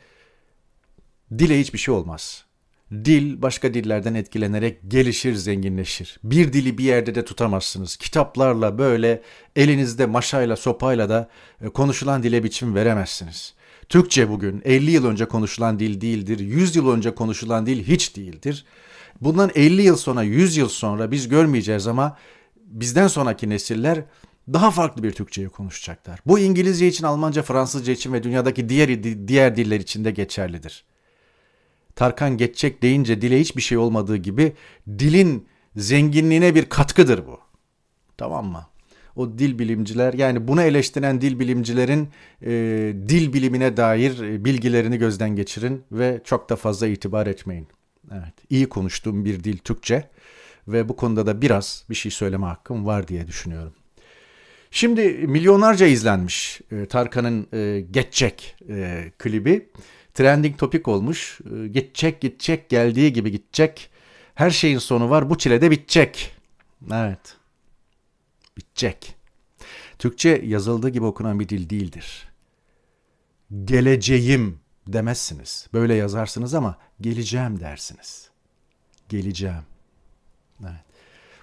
Dile 1.38 1.60
hiçbir 1.60 1.80
şey 1.80 1.94
olmaz. 1.94 2.46
Dil 2.92 3.42
başka 3.42 3.74
dillerden 3.74 4.14
etkilenerek 4.14 4.80
gelişir, 4.88 5.36
zenginleşir. 5.36 6.20
Bir 6.24 6.54
dili 6.54 6.78
bir 6.78 6.84
yerde 6.84 7.16
de 7.16 7.26
tutamazsınız. 7.26 7.98
Kitaplarla 7.98 8.78
böyle 8.78 9.22
elinizde 9.56 10.06
maşayla, 10.06 10.56
sopayla 10.56 11.10
da 11.10 11.30
e, 11.62 11.70
konuşulan 11.70 12.24
dile 12.24 12.44
biçim 12.44 12.76
veremezsiniz. 12.76 13.54
Türkçe 13.90 14.30
bugün 14.30 14.62
50 14.66 14.92
yıl 14.92 15.06
önce 15.06 15.26
konuşulan 15.26 15.80
dil 15.80 16.02
değildir. 16.02 16.40
100 16.40 16.76
yıl 16.76 16.90
önce 16.90 17.16
konuşulan 17.16 17.66
dil 17.66 17.84
hiç 17.84 18.16
değildir. 18.16 18.66
Bundan 19.22 19.52
50 19.56 19.82
yıl 19.82 19.96
sonra, 19.96 20.24
100 20.24 20.58
yıl 20.58 20.70
sonra 20.70 21.12
biz 21.12 21.28
görmeyeceğiz 21.28 21.88
ama 21.88 22.18
bizden 22.66 23.08
sonraki 23.08 23.50
nesiller 23.50 24.04
daha 24.54 24.72
farklı 24.72 25.04
bir 25.04 25.12
Türkçeyi 25.12 25.50
konuşacaklar. 25.50 26.20
Bu 26.26 26.40
İngilizce 26.40 26.88
için, 26.88 27.06
Almanca, 27.06 27.44
Fransızca 27.44 27.94
için 27.94 28.14
ve 28.14 28.24
dünyadaki 28.24 28.70
diğer 28.70 29.04
diğer 29.28 29.56
diller 29.56 29.80
için 29.80 30.06
de 30.06 30.12
geçerlidir. 30.12 30.84
Tarkan 31.96 32.38
geçecek 32.38 32.82
deyince 32.82 33.22
dile 33.22 33.40
hiçbir 33.40 33.62
şey 33.62 33.78
olmadığı 33.78 34.18
gibi 34.18 34.54
dilin 34.88 35.48
zenginliğine 35.76 36.56
bir 36.56 36.66
katkıdır 36.66 37.28
bu. 37.28 37.40
Tamam 38.18 38.46
mı? 38.46 38.68
O 39.16 39.38
dil 39.38 39.60
bilimciler 39.60 40.14
yani 40.14 40.48
bunu 40.48 40.62
eleştiren 40.62 41.22
dil 41.22 41.40
bilimcilerin 41.40 42.10
e, 42.42 42.52
dil 43.10 43.34
bilimine 43.34 43.78
dair 43.78 44.22
e, 44.22 44.46
bilgilerini 44.46 44.98
gözden 44.98 45.36
geçirin 45.36 45.84
ve 45.92 46.22
çok 46.24 46.50
da 46.50 46.56
fazla 46.56 46.88
itibar 46.88 47.28
etmeyin. 47.28 47.68
Evet, 48.12 48.34
iyi 48.50 48.70
konuştuğum 48.70 49.26
bir 49.26 49.44
dil 49.44 49.58
Türkçe 49.58 50.10
ve 50.68 50.90
bu 50.90 50.96
konuda 50.96 51.26
da 51.26 51.42
biraz 51.42 51.86
bir 51.90 51.96
şey 51.96 52.12
söyleme 52.12 52.46
hakkım 52.46 52.86
var 52.86 53.08
diye 53.08 53.28
düşünüyorum. 53.28 53.74
Şimdi 54.72 55.02
milyonlarca 55.28 55.86
izlenmiş 55.86 56.62
e, 56.72 56.86
Tarkan'ın 56.86 57.48
e, 57.54 57.82
Geçecek 57.92 58.56
e, 58.70 59.12
klibi. 59.18 59.70
Trending 60.14 60.58
topik 60.58 60.88
olmuş. 60.88 61.40
E, 61.42 61.68
gidecek 61.68 62.22
gidecek 62.22 62.70
geldiği 62.70 63.14
gibi 63.14 63.32
gidecek. 63.32 63.90
Her 64.36 64.50
şeyin 64.50 64.78
sonu 64.78 65.10
var 65.10 65.30
bu 65.30 65.38
çile 65.38 65.62
de 65.62 65.72
bitecek. 65.72 66.32
Evet 66.94 67.45
bitecek. 68.58 69.16
Türkçe 70.00 70.42
yazıldığı 70.46 70.90
gibi 70.90 71.06
okunan 71.06 71.40
bir 71.40 71.50
dil 71.50 71.70
değildir. 71.70 72.30
Geleceğim 73.66 74.60
demezsiniz. 74.88 75.68
Böyle 75.74 75.94
yazarsınız 75.94 76.54
ama 76.54 76.78
geleceğim 77.02 77.60
dersiniz. 77.60 78.30
Geleceğim. 79.10 79.64
Evet. 80.62 80.86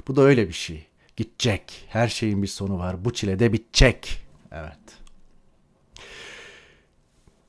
Bu 0.08 0.16
da 0.16 0.22
öyle 0.22 0.48
bir 0.48 0.52
şey. 0.52 0.86
Gidecek. 1.16 1.86
Her 1.88 2.08
şeyin 2.08 2.42
bir 2.42 2.46
sonu 2.46 2.78
var. 2.78 3.04
Bu 3.04 3.12
çile 3.12 3.38
de 3.38 3.52
bitecek. 3.52 4.22
Evet. 4.52 5.01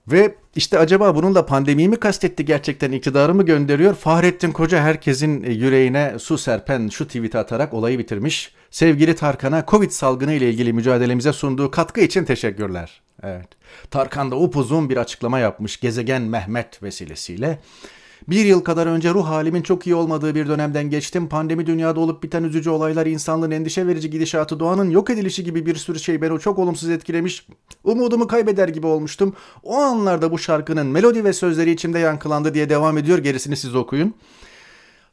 Ve 0.07 0.35
işte 0.55 0.79
acaba 0.79 1.15
bununla 1.15 1.45
pandemiyi 1.45 1.89
mi 1.89 1.95
kastetti 1.95 2.45
gerçekten 2.45 2.91
iktidarı 2.91 3.33
mı 3.33 3.45
gönderiyor? 3.45 3.95
Fahrettin 3.95 4.51
Koca 4.51 4.81
herkesin 4.81 5.43
yüreğine 5.43 6.19
su 6.19 6.37
serpen 6.37 6.89
şu 6.89 7.07
tweet'i 7.07 7.37
atarak 7.37 7.73
olayı 7.73 7.99
bitirmiş. 7.99 8.53
Sevgili 8.71 9.15
Tarkan'a 9.15 9.65
Covid 9.67 9.89
salgını 9.89 10.33
ile 10.33 10.49
ilgili 10.49 10.73
mücadelemize 10.73 11.33
sunduğu 11.33 11.71
katkı 11.71 12.01
için 12.01 12.25
teşekkürler. 12.25 13.01
Evet. 13.23 13.47
Tarkan 13.91 14.31
da 14.31 14.35
upuzun 14.35 14.89
bir 14.89 14.97
açıklama 14.97 15.39
yapmış 15.39 15.79
gezegen 15.79 16.21
Mehmet 16.21 16.83
vesilesiyle. 16.83 17.59
Bir 18.29 18.45
yıl 18.45 18.61
kadar 18.61 18.87
önce 18.87 19.13
ruh 19.13 19.27
halimin 19.27 19.61
çok 19.61 19.87
iyi 19.87 19.95
olmadığı 19.95 20.35
bir 20.35 20.47
dönemden 20.47 20.89
geçtim. 20.89 21.29
Pandemi 21.29 21.65
dünyada 21.65 21.99
olup 21.99 22.23
biten 22.23 22.43
üzücü 22.43 22.69
olaylar, 22.69 23.05
insanlığın 23.05 23.51
endişe 23.51 23.87
verici 23.87 24.09
gidişatı, 24.09 24.59
doğanın 24.59 24.89
yok 24.89 25.09
edilişi 25.09 25.43
gibi 25.43 25.65
bir 25.65 25.75
sürü 25.75 25.99
şey 25.99 26.21
beni 26.21 26.39
çok 26.39 26.59
olumsuz 26.59 26.89
etkilemiş. 26.89 27.47
Umudumu 27.83 28.27
kaybeder 28.27 28.67
gibi 28.67 28.87
olmuştum. 28.87 29.35
O 29.63 29.75
anlarda 29.75 30.31
bu 30.31 30.39
şarkının 30.39 30.87
melodi 30.87 31.23
ve 31.23 31.33
sözleri 31.33 31.71
içimde 31.71 31.99
yankılandı 31.99 32.53
diye 32.53 32.69
devam 32.69 32.97
ediyor. 32.97 33.17
Gerisini 33.17 33.57
siz 33.57 33.75
okuyun. 33.75 34.13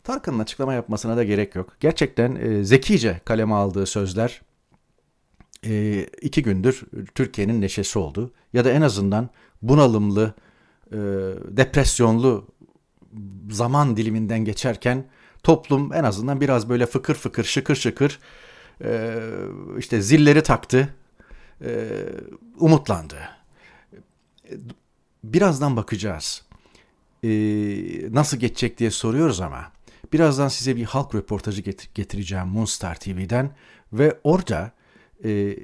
Tarkan'ın 0.04 0.38
açıklama 0.38 0.74
yapmasına 0.74 1.16
da 1.16 1.24
gerek 1.24 1.54
yok. 1.54 1.76
Gerçekten 1.80 2.34
e, 2.34 2.64
zekice 2.64 3.20
kaleme 3.24 3.54
aldığı 3.54 3.86
sözler 3.86 4.42
e, 5.66 6.06
iki 6.22 6.42
gündür 6.42 6.82
Türkiye'nin 7.14 7.60
neşesi 7.60 7.98
oldu. 7.98 8.32
Ya 8.52 8.64
da 8.64 8.70
en 8.70 8.82
azından 8.82 9.30
bunalımlı, 9.62 10.34
e, 10.92 10.96
depresyonlu 11.48 12.46
zaman 13.50 13.96
diliminden 13.96 14.44
geçerken 14.44 15.04
toplum 15.42 15.92
en 15.92 16.04
azından 16.04 16.40
biraz 16.40 16.68
böyle 16.68 16.86
fıkır 16.86 17.14
fıkır 17.14 17.44
şıkır 17.44 17.74
şıkır 17.74 18.18
e, 18.84 19.20
işte 19.78 20.02
zilleri 20.02 20.42
taktı, 20.42 20.94
e, 21.64 21.88
umutlandı. 22.58 23.18
Birazdan 25.24 25.76
bakacağız. 25.76 26.42
E, 27.24 27.28
nasıl 28.14 28.36
geçecek 28.36 28.78
diye 28.78 28.90
soruyoruz 28.90 29.40
ama 29.40 29.72
birazdan 30.12 30.48
size 30.48 30.76
bir 30.76 30.84
halk 30.84 31.14
röportajı 31.14 31.62
getireceğim 31.94 32.46
Moonstar 32.46 32.94
TV'den 32.94 33.50
ve 33.92 34.18
orada 34.24 34.72
e, 35.24 35.56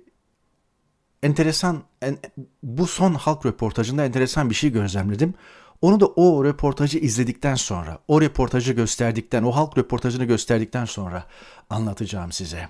enteresan 1.22 1.82
en, 2.02 2.18
bu 2.62 2.86
son 2.86 3.14
halk 3.14 3.46
röportajında 3.46 4.04
enteresan 4.04 4.50
bir 4.50 4.54
şey 4.54 4.72
gözlemledim. 4.72 5.34
Onu 5.82 6.00
da 6.00 6.06
o 6.06 6.44
röportajı 6.44 6.98
izledikten 6.98 7.54
sonra, 7.54 7.98
o 8.08 8.20
röportajı 8.20 8.72
gösterdikten, 8.72 9.42
o 9.42 9.50
halk 9.50 9.78
röportajını 9.78 10.24
gösterdikten 10.24 10.84
sonra 10.84 11.26
anlatacağım 11.70 12.32
size. 12.32 12.68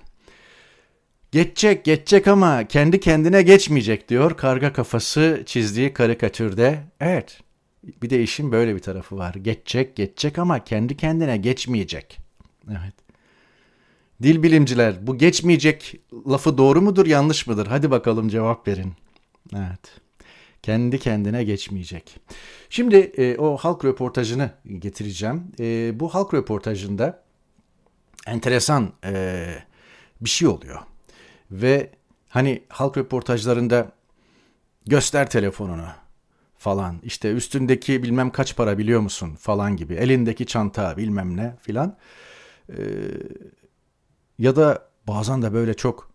Geçecek, 1.33 1.85
geçecek 1.85 2.29
ama 2.29 2.69
kendi 2.69 3.01
kendine 3.01 3.43
geçmeyecek 3.43 4.09
diyor 4.09 4.37
karga 4.37 4.73
kafası 4.73 5.43
çizdiği 5.47 5.93
karikatürde. 5.93 6.83
Evet, 7.01 7.41
bir 8.03 8.11
de 8.11 8.23
işin 8.23 8.53
böyle 8.53 8.75
bir 8.75 8.81
tarafı 8.81 9.17
var. 9.19 9.35
Geçecek, 9.35 9.97
geçecek 9.97 10.39
ama 10.39 10.65
kendi 10.65 10.97
kendine 10.97 11.37
geçmeyecek. 11.37 12.19
Evet. 12.71 12.95
Dil 14.23 14.43
bilimciler 14.43 15.07
bu 15.07 15.19
geçmeyecek 15.19 16.01
lafı 16.29 16.59
doğru 16.59 16.83
mudur 16.83 17.07
yanlış 17.07 17.47
mıdır? 17.47 17.67
Hadi 17.67 17.91
bakalım 17.91 18.29
cevap 18.29 18.69
verin. 18.69 18.93
Evet. 19.55 20.06
Kendi 20.63 20.99
kendine 20.99 21.45
geçmeyecek. 21.45 22.21
Şimdi 22.71 22.97
e, 22.97 23.37
o 23.37 23.57
halk 23.57 23.85
röportajını 23.85 24.51
getireceğim. 24.79 25.53
E, 25.61 26.01
bu 26.01 26.15
halk 26.15 26.35
röportajında 26.35 27.23
enteresan 28.27 28.93
e, 29.05 29.47
bir 30.21 30.31
şey 30.31 30.49
oluyor. 30.49 30.81
Ve 31.51 31.91
hani 32.29 32.63
halk 32.69 32.99
röportajlarında 32.99 33.93
göster 34.87 35.31
telefonunu 35.31 35.89
falan 36.59 37.01
işte 37.03 37.33
üstündeki 37.33 38.03
bilmem 38.03 38.31
kaç 38.31 38.57
para 38.57 38.79
biliyor 38.79 39.01
musun 39.01 39.35
falan 39.35 39.77
gibi 39.77 39.95
elindeki 39.95 40.47
çanta 40.47 40.97
bilmem 40.97 41.37
ne 41.37 41.57
filan 41.61 41.97
ee, 42.69 42.75
ya 44.39 44.57
da 44.57 44.89
bazen 45.09 45.43
de 45.43 45.53
böyle 45.53 45.75
çok 45.75 46.06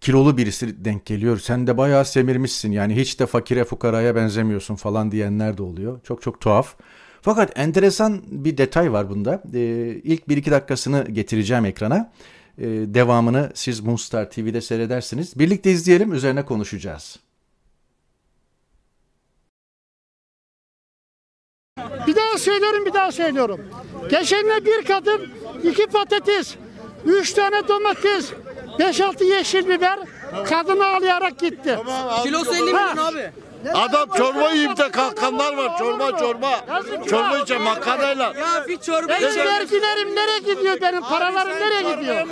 kilolu 0.00 0.36
birisi 0.36 0.84
denk 0.84 1.06
geliyor. 1.06 1.38
Sen 1.38 1.66
de 1.66 1.78
bayağı 1.78 2.04
semirmişsin 2.04 2.72
yani 2.72 2.96
hiç 2.96 3.20
de 3.20 3.26
fakire 3.26 3.64
fukaraya 3.64 4.14
benzemiyorsun 4.14 4.76
falan 4.76 5.12
diyenler 5.12 5.58
de 5.58 5.62
oluyor. 5.62 6.00
Çok 6.04 6.22
çok 6.22 6.40
tuhaf. 6.40 6.76
Fakat 7.22 7.58
enteresan 7.58 8.22
bir 8.26 8.58
detay 8.58 8.92
var 8.92 9.10
bunda. 9.10 9.42
Ee, 9.54 9.58
ilk 10.04 10.28
bir 10.28 10.36
iki 10.36 10.50
dakikasını 10.50 11.04
getireceğim 11.10 11.64
ekrana. 11.64 12.12
Ee, 12.58 12.64
devamını 12.68 13.50
siz 13.54 13.80
Moonstar 13.80 14.30
TV'de 14.30 14.60
seyredersiniz. 14.60 15.38
Birlikte 15.38 15.70
izleyelim, 15.70 16.12
üzerine 16.12 16.44
konuşacağız. 16.44 17.18
Bir 22.06 22.16
daha 22.16 22.38
söylüyorum, 22.38 22.86
bir 22.86 22.94
daha 22.94 23.12
söylüyorum. 23.12 23.60
Geçen 24.10 24.46
bir 24.64 24.84
kadın, 24.84 25.20
iki 25.64 25.86
patates, 25.86 26.56
üç 27.04 27.32
tane 27.32 27.68
domates, 27.68 28.32
5-6 28.78 29.24
yeşil 29.24 29.68
biber 29.68 29.98
kadın 30.48 30.80
ağlayarak 30.80 31.38
gitti. 31.38 31.78
Kilosu 32.22 32.54
50 32.54 32.62
milyon 32.62 32.96
abi. 32.96 33.30
Adam 33.74 34.08
çorba 34.16 34.50
yiyip 34.50 34.76
de 34.76 34.90
kalkanlar 34.90 35.56
var. 35.56 35.78
Çorba 35.78 36.18
çorba. 36.18 36.50
Çorba 37.10 37.38
içe 37.38 37.58
makarnayla. 37.58 38.24
Ya 38.24 38.68
bir 38.68 38.76
çorba 38.76 39.08
Benim 39.08 39.46
vergilerim 39.46 40.14
nereye 40.16 40.38
gidiyor 40.38 40.80
benim? 40.80 41.02
Paralarım 41.02 41.60
nereye 41.60 41.94
gidiyor? 41.94 42.26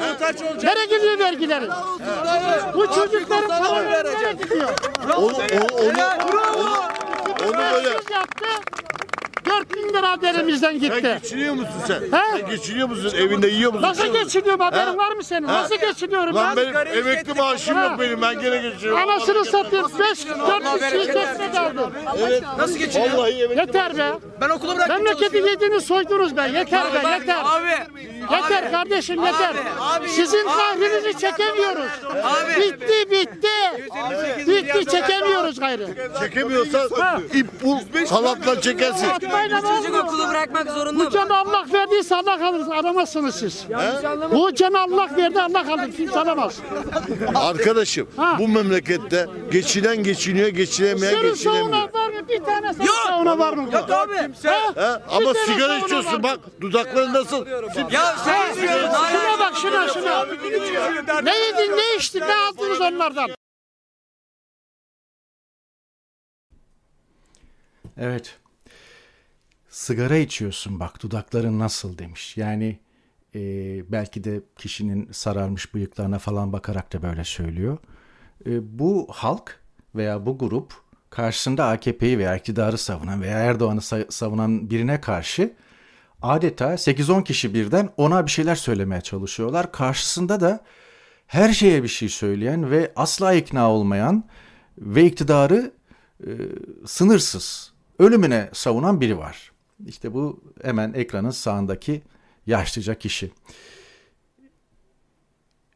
Nereye 0.62 0.84
gidiyor 0.84 1.18
vergilerim? 1.18 1.70
Bu 2.74 2.86
çocukların 2.86 3.48
paraları 3.48 4.10
nereye 4.10 4.32
gidiyor? 4.32 4.70
Onu, 5.16 5.24
onu, 5.24 5.34
onu, 5.72 6.04
onu, 6.56 6.82
onu 7.44 7.58
böyle. 7.72 7.88
Yaptı. 7.88 8.46
4 9.60 9.76
bin 9.76 9.88
lira 9.88 10.30
elimizden 10.30 10.70
Sen 10.70 10.80
gitti. 10.80 11.18
geçiniyor 11.22 11.54
musun 11.54 11.74
sen? 11.86 11.94
He? 12.18 12.38
Sen 12.38 12.50
geçiniyor 12.50 12.88
musun? 12.88 13.12
Evinde 13.16 13.48
yiyor 13.48 13.72
musun? 13.72 13.82
Nasıl 13.88 14.12
geçiniyorum 14.12 14.60
haberin 14.60 14.98
var 14.98 15.12
mı 15.12 15.24
senin? 15.24 15.48
He? 15.48 15.52
Nasıl 15.52 15.76
geçiniyorum 15.76 16.34
Lan 16.34 16.56
ben? 16.56 16.74
benim 16.74 16.98
emekli 16.98 17.34
maaşım 17.34 17.78
yok 17.82 17.92
benim. 18.00 18.22
Ben 18.22 18.40
gene 18.40 18.58
geçiniyorum. 18.58 19.08
Anasını 19.08 19.44
satayım. 19.44 19.86
5 19.98 20.26
4 20.26 20.80
kişiyi 20.80 21.12
kesmek 21.12 21.54
aldım. 21.58 21.92
Nasıl 22.58 22.78
geçiniyor? 22.78 23.12
Vallahi 23.14 23.42
emekli 23.42 23.60
Yeter 23.60 23.98
be. 23.98 24.12
Ben 24.40 24.48
okulu 24.50 24.76
bıraktım 24.76 24.96
Memleketi 24.96 25.20
çalışıyorum. 25.20 25.50
yediğini 25.50 25.80
soydunuz 25.80 26.36
be. 26.36 26.50
Yeter 26.54 26.84
be 26.94 27.08
yeter. 27.10 27.36
Abi. 27.44 27.70
Yeter 28.32 28.70
kardeşim 28.70 29.24
yeter. 29.24 29.54
abi, 29.80 30.08
Sizin 30.08 30.46
abi. 30.46 30.56
kahrinizi 30.56 31.18
çekemiyoruz. 31.18 31.90
Abi. 32.22 32.60
Bitti 32.60 33.10
bitti. 33.10 33.48
Bitti 34.46 34.86
çekemiyoruz 34.90 35.60
gayrı. 35.60 35.88
Çekemiyorsan 36.20 36.88
ip 37.34 37.46
bul 37.64 37.78
halatla 38.10 38.60
çekersin. 38.60 39.08
Atmayla 39.08 39.60
Çocuk 39.60 40.04
okulu 40.04 40.28
bırakmak 40.28 40.70
zorunda 40.70 41.00
Bu 41.00 41.04
mı? 41.04 41.10
canı 41.10 41.36
Allah 41.38 41.64
verdiyse 41.72 42.16
Allah 42.16 42.46
alır. 42.48 42.66
Aramazsınız 42.76 43.34
siz. 43.34 43.64
Bu 44.32 44.54
canı 44.54 44.80
Allah 44.80 45.08
verdi 45.16 45.42
Allah 45.42 45.60
alır. 45.74 45.92
Kimse 45.96 46.20
alamaz. 46.20 46.58
Arkadaşım 47.34 48.08
Ha. 48.16 48.36
bu 48.38 48.48
memlekette 48.48 49.26
geçinen 49.52 49.96
geçiniyor, 49.96 50.48
geçinemeyen 50.48 51.14
Senin 51.14 51.30
geçinemiyor. 51.30 51.64
sauna 51.64 51.82
var 51.94 52.08
mı? 52.08 52.28
Bir 52.28 52.44
tane 52.44 52.72
sauna 53.06 53.38
var 53.38 53.52
mı? 53.52 53.68
Yok 53.72 53.90
abi. 53.90 54.16
He? 54.42 54.80
Ha? 54.80 55.02
Ama 55.10 55.34
sigara 55.34 55.76
içiyorsun 55.78 56.22
bak 56.22 56.38
dudakların 56.60 57.14
nasıl? 57.14 57.46
Ya. 57.90 58.13
Şuna 58.18 59.38
bak 59.40 59.56
şuna 59.56 59.88
şuna. 59.88 60.24
Ne 61.22 61.36
yedin 61.38 61.76
ne 61.76 61.96
içtin 61.96 62.20
ne 62.20 62.34
aldınız 62.34 62.80
onlardan? 62.80 63.30
Evet. 67.96 68.38
Sigara 69.68 70.16
içiyorsun 70.16 70.80
bak 70.80 71.02
dudakların 71.02 71.58
nasıl 71.58 71.98
demiş. 71.98 72.36
Yani 72.36 72.78
e, 73.34 73.40
belki 73.92 74.24
de 74.24 74.40
kişinin 74.58 75.12
sararmış 75.12 75.74
bıyıklarına 75.74 76.18
falan 76.18 76.52
bakarak 76.52 76.92
da 76.92 77.02
böyle 77.02 77.24
söylüyor. 77.24 77.78
E, 78.46 78.78
bu 78.78 79.06
halk 79.10 79.60
veya 79.94 80.26
bu 80.26 80.38
grup 80.38 80.74
karşısında 81.10 81.66
AKP'yi 81.68 82.18
veya 82.18 82.36
iktidarı 82.36 82.78
savunan 82.78 83.22
veya 83.22 83.38
Erdoğan'ı 83.38 83.80
sa- 83.80 84.12
savunan 84.12 84.70
birine 84.70 85.00
karşı 85.00 85.52
adeta 86.24 86.74
8-10 86.74 87.24
kişi 87.24 87.54
birden 87.54 87.90
ona 87.96 88.26
bir 88.26 88.30
şeyler 88.30 88.54
söylemeye 88.54 89.00
çalışıyorlar. 89.00 89.72
Karşısında 89.72 90.40
da 90.40 90.64
her 91.26 91.52
şeye 91.52 91.82
bir 91.82 91.88
şey 91.88 92.08
söyleyen 92.08 92.70
ve 92.70 92.92
asla 92.96 93.34
ikna 93.34 93.70
olmayan 93.70 94.24
ve 94.78 95.04
iktidarı 95.04 95.72
e, 96.26 96.30
sınırsız 96.86 97.72
ölümüne 97.98 98.50
savunan 98.52 99.00
biri 99.00 99.18
var. 99.18 99.52
İşte 99.86 100.14
bu 100.14 100.44
hemen 100.62 100.92
ekranın 100.92 101.30
sağındaki 101.30 102.02
yaşlıca 102.46 102.94
kişi. 102.94 103.30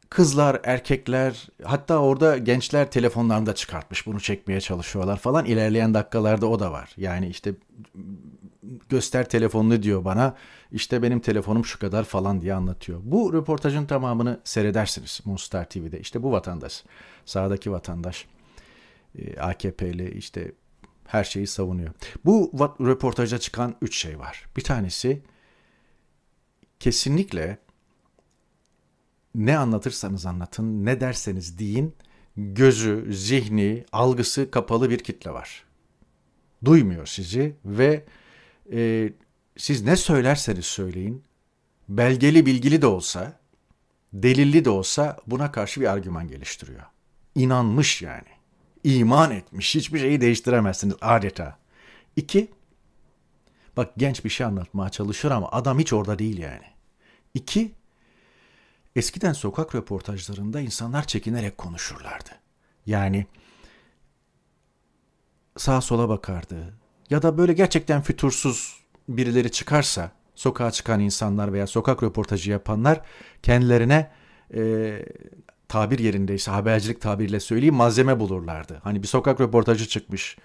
Kızlar, 0.09 0.61
erkekler, 0.63 1.47
hatta 1.63 1.97
orada 1.97 2.37
gençler 2.37 2.91
telefonlarını 2.91 3.45
da 3.45 3.55
çıkartmış 3.55 4.05
bunu 4.05 4.19
çekmeye 4.19 4.61
çalışıyorlar 4.61 5.17
falan. 5.17 5.45
İlerleyen 5.45 5.93
dakikalarda 5.93 6.47
o 6.47 6.59
da 6.59 6.71
var. 6.71 6.93
Yani 6.97 7.27
işte 7.27 7.53
göster 8.89 9.29
telefonunu 9.29 9.83
diyor 9.83 10.05
bana. 10.05 10.35
İşte 10.71 11.03
benim 11.03 11.19
telefonum 11.19 11.65
şu 11.65 11.79
kadar 11.79 12.03
falan 12.03 12.41
diye 12.41 12.53
anlatıyor. 12.53 12.99
Bu 13.03 13.33
röportajın 13.33 13.85
tamamını 13.85 14.39
seyredersiniz 14.43 15.21
Moonstar 15.25 15.69
TV'de. 15.69 15.99
İşte 15.99 16.23
bu 16.23 16.31
vatandaş, 16.31 16.83
sağdaki 17.25 17.71
vatandaş, 17.71 18.27
e, 19.17 19.39
AKP'li 19.39 20.17
işte 20.17 20.51
her 21.07 21.23
şeyi 21.23 21.47
savunuyor. 21.47 21.91
Bu 22.25 22.51
röportaja 22.81 23.37
çıkan 23.37 23.75
üç 23.81 23.97
şey 23.97 24.19
var. 24.19 24.45
Bir 24.57 24.63
tanesi 24.63 25.21
kesinlikle 26.79 27.57
ne 29.35 29.57
anlatırsanız 29.57 30.25
anlatın, 30.25 30.85
ne 30.85 31.01
derseniz 31.01 31.59
deyin, 31.59 31.95
gözü, 32.37 33.13
zihni, 33.13 33.85
algısı 33.91 34.51
kapalı 34.51 34.89
bir 34.89 34.99
kitle 34.99 35.31
var. 35.31 35.63
Duymuyor 36.65 37.05
sizi 37.05 37.55
ve 37.65 38.05
e, 38.73 39.13
siz 39.57 39.83
ne 39.83 39.95
söylerseniz 39.95 40.65
söyleyin, 40.65 41.23
belgeli 41.89 42.45
bilgili 42.45 42.81
de 42.81 42.87
olsa, 42.87 43.39
delilli 44.13 44.65
de 44.65 44.69
olsa 44.69 45.17
buna 45.27 45.51
karşı 45.51 45.81
bir 45.81 45.85
argüman 45.85 46.27
geliştiriyor. 46.27 46.83
İnanmış 47.35 48.01
yani. 48.01 48.27
İman 48.83 49.31
etmiş. 49.31 49.75
Hiçbir 49.75 49.99
şeyi 49.99 50.21
değiştiremezsiniz 50.21 50.95
adeta. 51.01 51.57
İki, 52.15 52.51
bak 53.77 53.91
genç 53.97 54.25
bir 54.25 54.29
şey 54.29 54.45
anlatmaya 54.45 54.89
çalışır 54.89 55.31
ama 55.31 55.51
adam 55.51 55.79
hiç 55.79 55.93
orada 55.93 56.19
değil 56.19 56.37
yani. 56.37 56.65
İki, 57.33 57.71
eskiden 58.95 59.33
sokak 59.33 59.75
röportajlarında 59.75 60.59
insanlar 60.61 61.07
çekinerek 61.07 61.57
konuşurlardı. 61.57 62.29
Yani 62.85 63.25
sağa 65.57 65.81
sola 65.81 66.09
bakardı. 66.09 66.73
Ya 67.09 67.21
da 67.21 67.37
böyle 67.37 67.53
gerçekten 67.53 68.01
fütursuz 68.01 68.79
birileri 69.09 69.51
çıkarsa 69.51 70.11
sokağa 70.35 70.71
çıkan 70.71 70.99
insanlar 70.99 71.53
veya 71.53 71.67
sokak 71.67 72.03
röportajı 72.03 72.51
yapanlar 72.51 73.01
kendilerine 73.43 74.11
e, 74.53 74.91
tabir 75.67 75.99
yerindeyse 75.99 76.51
habercilik 76.51 77.01
tabiriyle 77.01 77.39
söyleyeyim 77.39 77.75
malzeme 77.75 78.19
bulurlardı. 78.19 78.79
Hani 78.83 79.03
bir 79.03 79.07
sokak 79.07 79.41
röportajı 79.41 79.87
çıkmış. 79.87 80.37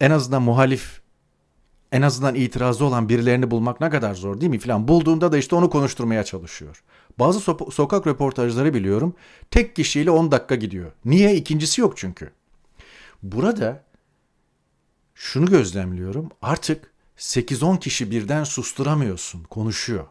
En 0.00 0.10
azından 0.10 0.42
muhalif 0.42 1.00
en 1.92 2.02
azından 2.02 2.34
itirazı 2.34 2.84
olan 2.84 3.08
birilerini 3.08 3.50
bulmak 3.50 3.80
ne 3.80 3.90
kadar 3.90 4.14
zor 4.14 4.40
değil 4.40 4.50
mi 4.50 4.58
filan. 4.58 4.88
Bulduğunda 4.88 5.32
da 5.32 5.38
işte 5.38 5.56
onu 5.56 5.70
konuşturmaya 5.70 6.24
çalışıyor. 6.24 6.82
Bazı 7.18 7.38
so- 7.38 7.70
sokak 7.72 8.06
röportajları 8.06 8.74
biliyorum 8.74 9.14
tek 9.50 9.76
kişiyle 9.76 10.10
10 10.10 10.30
dakika 10.30 10.54
gidiyor. 10.54 10.92
Niye? 11.04 11.34
İkincisi 11.34 11.80
yok 11.80 11.96
çünkü. 11.96 12.30
Burada 13.22 13.84
şunu 15.20 15.46
gözlemliyorum. 15.46 16.30
Artık 16.42 16.92
8-10 17.18 17.80
kişi 17.80 18.10
birden 18.10 18.44
susturamıyorsun, 18.44 19.44
konuşuyor. 19.44 20.06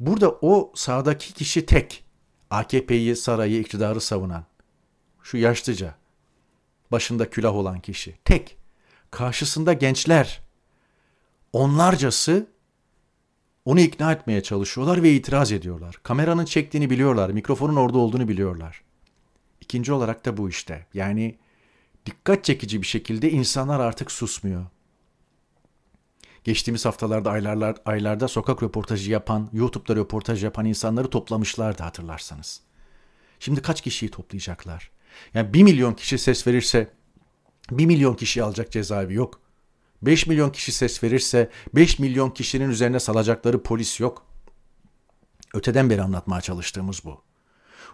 Burada 0.00 0.30
o 0.30 0.72
sağdaki 0.74 1.34
kişi 1.34 1.66
tek. 1.66 2.04
AKP'yi, 2.50 3.16
sarayı, 3.16 3.60
iktidarı 3.60 4.00
savunan. 4.00 4.44
Şu 5.22 5.36
yaşlıca. 5.36 5.94
Başında 6.92 7.30
külah 7.30 7.54
olan 7.54 7.80
kişi. 7.80 8.18
Tek. 8.24 8.56
Karşısında 9.10 9.72
gençler. 9.72 10.40
Onlarcası 11.52 12.46
onu 13.64 13.80
ikna 13.80 14.12
etmeye 14.12 14.42
çalışıyorlar 14.42 15.02
ve 15.02 15.12
itiraz 15.12 15.52
ediyorlar. 15.52 16.00
Kameranın 16.02 16.44
çektiğini 16.44 16.90
biliyorlar, 16.90 17.30
mikrofonun 17.30 17.76
orada 17.76 17.98
olduğunu 17.98 18.28
biliyorlar. 18.28 18.82
İkinci 19.60 19.92
olarak 19.92 20.24
da 20.24 20.36
bu 20.36 20.48
işte. 20.48 20.86
Yani 20.94 21.38
dikkat 22.08 22.44
çekici 22.44 22.82
bir 22.82 22.86
şekilde 22.86 23.30
insanlar 23.30 23.80
artık 23.80 24.12
susmuyor. 24.12 24.66
Geçtiğimiz 26.44 26.84
haftalarda 26.84 27.30
aylarlar, 27.30 27.76
aylarda 27.84 28.28
sokak 28.28 28.62
röportajı 28.62 29.10
yapan, 29.10 29.50
YouTube'da 29.52 29.96
röportaj 29.96 30.44
yapan 30.44 30.64
insanları 30.64 31.10
toplamışlardı 31.10 31.82
hatırlarsanız. 31.82 32.60
Şimdi 33.40 33.62
kaç 33.62 33.80
kişiyi 33.80 34.10
toplayacaklar? 34.10 34.90
Yani 35.34 35.54
bir 35.54 35.62
milyon 35.62 35.94
kişi 35.94 36.18
ses 36.18 36.46
verirse 36.46 36.90
bir 37.70 37.86
milyon 37.86 38.14
kişi 38.14 38.42
alacak 38.42 38.72
cezaevi 38.72 39.14
yok. 39.14 39.40
5 40.02 40.26
milyon 40.26 40.50
kişi 40.50 40.72
ses 40.72 41.02
verirse 41.02 41.50
5 41.74 41.98
milyon 41.98 42.30
kişinin 42.30 42.70
üzerine 42.70 43.00
salacakları 43.00 43.62
polis 43.62 44.00
yok. 44.00 44.26
Öteden 45.54 45.90
beri 45.90 46.02
anlatmaya 46.02 46.40
çalıştığımız 46.40 47.04
bu. 47.04 47.22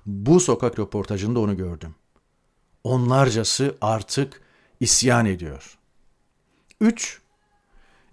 Bu 0.07 0.40
sokak 0.40 0.79
röportajında 0.79 1.40
onu 1.40 1.57
gördüm. 1.57 1.94
Onlarcası 2.85 3.77
artık 3.81 4.42
isyan 4.81 5.27
ediyor. 5.27 5.79
3. 6.81 7.20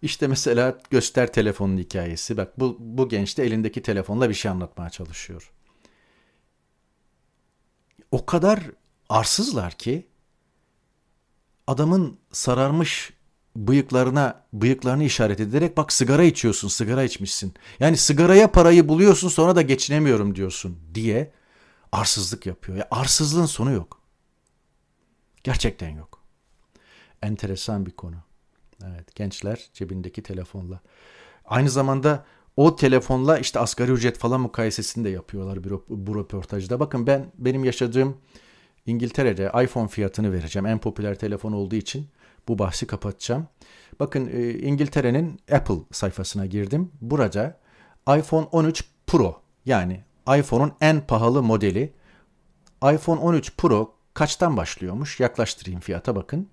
İşte 0.02 0.28
mesela 0.28 0.80
göster 0.90 1.34
telefonun 1.34 1.78
hikayesi. 1.78 2.38
Bak 2.38 2.60
bu, 2.60 2.78
bu 2.80 3.10
genç 3.10 3.38
de 3.38 3.44
elindeki 3.44 3.82
telefonla 3.82 4.30
bir 4.30 4.34
şey 4.34 4.52
anlatmaya 4.52 4.90
çalışıyor. 4.90 5.52
O 8.12 8.26
kadar 8.26 8.60
arsızlar 9.10 9.72
ki 9.74 10.08
adamın 11.68 12.20
sararmış 12.32 13.14
bıyıklarına 13.56 14.46
bıyıklarını 14.54 15.04
işaret 15.04 15.40
ederek 15.40 15.78
bak 15.78 15.94
sigara 15.94 16.24
içiyorsun, 16.24 16.68
sigara 16.68 17.04
içmişsin. 17.04 17.54
Yani 17.80 17.98
sigaraya 17.98 18.52
parayı 18.52 18.88
buluyorsun 18.88 19.30
sonra 19.30 19.56
da 19.56 19.62
geçinemiyorum 19.62 20.36
diyorsun 20.36 20.78
diye 20.94 21.32
arsızlık 21.92 22.46
yapıyor. 22.46 22.78
Ya 22.78 22.88
arsızlığın 22.92 23.46
sonu 23.46 23.72
yok. 23.72 24.01
Gerçekten 25.44 25.90
yok. 25.90 26.22
Enteresan 27.22 27.86
bir 27.86 27.92
konu. 27.92 28.16
Evet, 28.84 29.16
gençler 29.16 29.70
cebindeki 29.74 30.24
telefonla. 30.24 30.80
Aynı 31.46 31.70
zamanda 31.70 32.26
o 32.58 32.76
telefonla 32.76 33.40
işte 33.40 33.60
asgari 33.60 33.92
ücret 33.92 34.18
falan 34.18 34.42
mukayesesini 34.42 35.06
de 35.06 35.10
yapıyorlar 35.10 35.64
bu, 35.64 35.86
bu 35.90 36.20
röportajda. 36.20 36.80
Bakın 36.80 37.08
ben 37.08 37.32
benim 37.38 37.64
yaşadığım 37.64 38.18
İngiltere'de 38.86 39.52
iPhone 39.64 39.88
fiyatını 39.88 40.34
vereceğim. 40.34 40.66
En 40.66 40.80
popüler 40.80 41.20
telefon 41.20 41.52
olduğu 41.52 41.76
için 41.76 42.08
bu 42.48 42.60
bahsi 42.60 42.88
kapatacağım. 42.88 43.48
Bakın 44.00 44.30
e, 44.34 44.54
İngiltere'nin 44.54 45.40
Apple 45.52 45.80
sayfasına 45.92 46.46
girdim. 46.46 46.92
Burada 47.02 47.60
iPhone 48.18 48.46
13 48.52 48.84
Pro 49.08 49.42
yani 49.66 50.04
iPhone'un 50.38 50.74
en 50.82 51.08
pahalı 51.08 51.44
modeli 51.44 51.94
iPhone 52.94 53.20
13 53.20 53.58
Pro 53.58 53.96
kaçtan 54.22 54.58
başlıyormuş? 54.58 55.20
Yaklaştırayım 55.20 55.80
fiyata 55.80 56.16
bakın. 56.16 56.50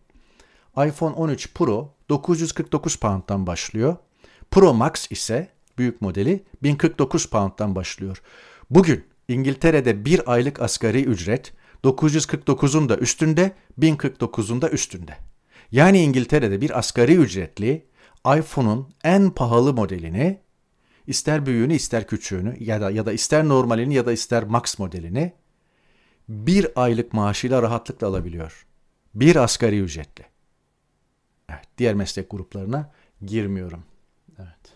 iPhone 0.86 1.14
13 1.14 1.54
Pro 1.54 1.94
949 2.08 2.96
pound'dan 2.96 3.46
başlıyor. 3.46 3.96
Pro 4.50 4.74
Max 4.74 5.06
ise 5.10 5.48
büyük 5.78 6.02
modeli 6.02 6.44
1049 6.62 7.26
pound'dan 7.26 7.74
başlıyor. 7.74 8.22
Bugün 8.70 9.04
İngiltere'de 9.28 10.04
bir 10.04 10.32
aylık 10.32 10.60
asgari 10.60 11.04
ücret 11.04 11.52
949'un 11.84 12.88
da 12.88 12.96
üstünde, 12.96 13.52
1049'un 13.78 14.62
da 14.62 14.70
üstünde. 14.70 15.16
Yani 15.72 16.02
İngiltere'de 16.02 16.60
bir 16.60 16.78
asgari 16.78 17.14
ücretli 17.14 17.86
iPhone'un 18.38 18.88
en 19.04 19.30
pahalı 19.30 19.74
modelini 19.74 20.40
ister 21.06 21.46
büyüğünü 21.46 21.74
ister 21.74 22.06
küçüğünü 22.06 22.56
ya 22.60 22.80
da 22.80 22.90
ya 22.90 23.06
da 23.06 23.12
ister 23.12 23.48
normalini 23.48 23.94
ya 23.94 24.06
da 24.06 24.12
ister 24.12 24.44
max 24.44 24.78
modelini 24.78 25.32
bir 26.28 26.66
aylık 26.76 27.12
maaşıyla 27.12 27.62
rahatlıkla 27.62 28.06
alabiliyor. 28.06 28.66
Bir 29.14 29.36
asgari 29.36 29.80
ücretli. 29.80 30.24
Evet, 31.50 31.64
diğer 31.78 31.94
meslek 31.94 32.30
gruplarına 32.30 32.92
girmiyorum. 33.26 33.82
Evet. 34.38 34.72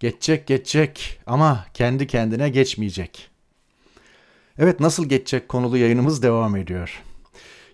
Geçecek 0.00 0.46
geçecek 0.46 1.20
ama 1.26 1.66
kendi 1.74 2.06
kendine 2.06 2.48
geçmeyecek. 2.48 3.30
Evet 4.58 4.80
nasıl 4.80 5.08
geçecek 5.08 5.48
konulu 5.48 5.76
yayınımız 5.76 6.22
devam 6.22 6.56
ediyor. 6.56 7.02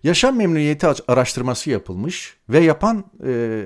Yaşam 0.03 0.37
memnuniyeti 0.37 0.87
araştırması 1.09 1.71
yapılmış 1.71 2.37
ve 2.49 2.61
yapan 2.61 3.05
e, 3.27 3.65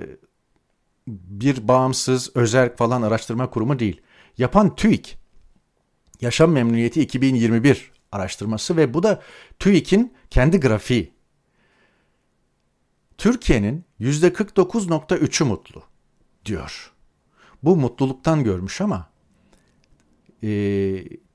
bir 1.07 1.69
bağımsız, 1.69 2.37
özerk 2.37 2.79
falan 2.79 3.03
araştırma 3.03 3.51
kurumu 3.51 3.79
değil. 3.79 4.01
Yapan 4.39 4.77
TÜİK. 4.77 5.19
Yaşam 6.21 6.53
memnuniyeti 6.53 7.01
2021 7.01 7.98
araştırması 8.13 8.77
ve 8.77 8.95
bu 8.95 9.03
da 9.03 9.23
TÜİK'in 9.59 10.15
kendi 10.31 10.61
grafiği. 10.61 11.13
Türkiye'nin 13.19 13.85
%49.3'ü 14.01 15.45
mutlu 15.45 15.83
diyor. 16.45 16.93
Bu 17.63 17.77
mutluluktan 17.77 18.45
görmüş 18.45 18.81
ama 18.81 19.11
e, 20.43 20.49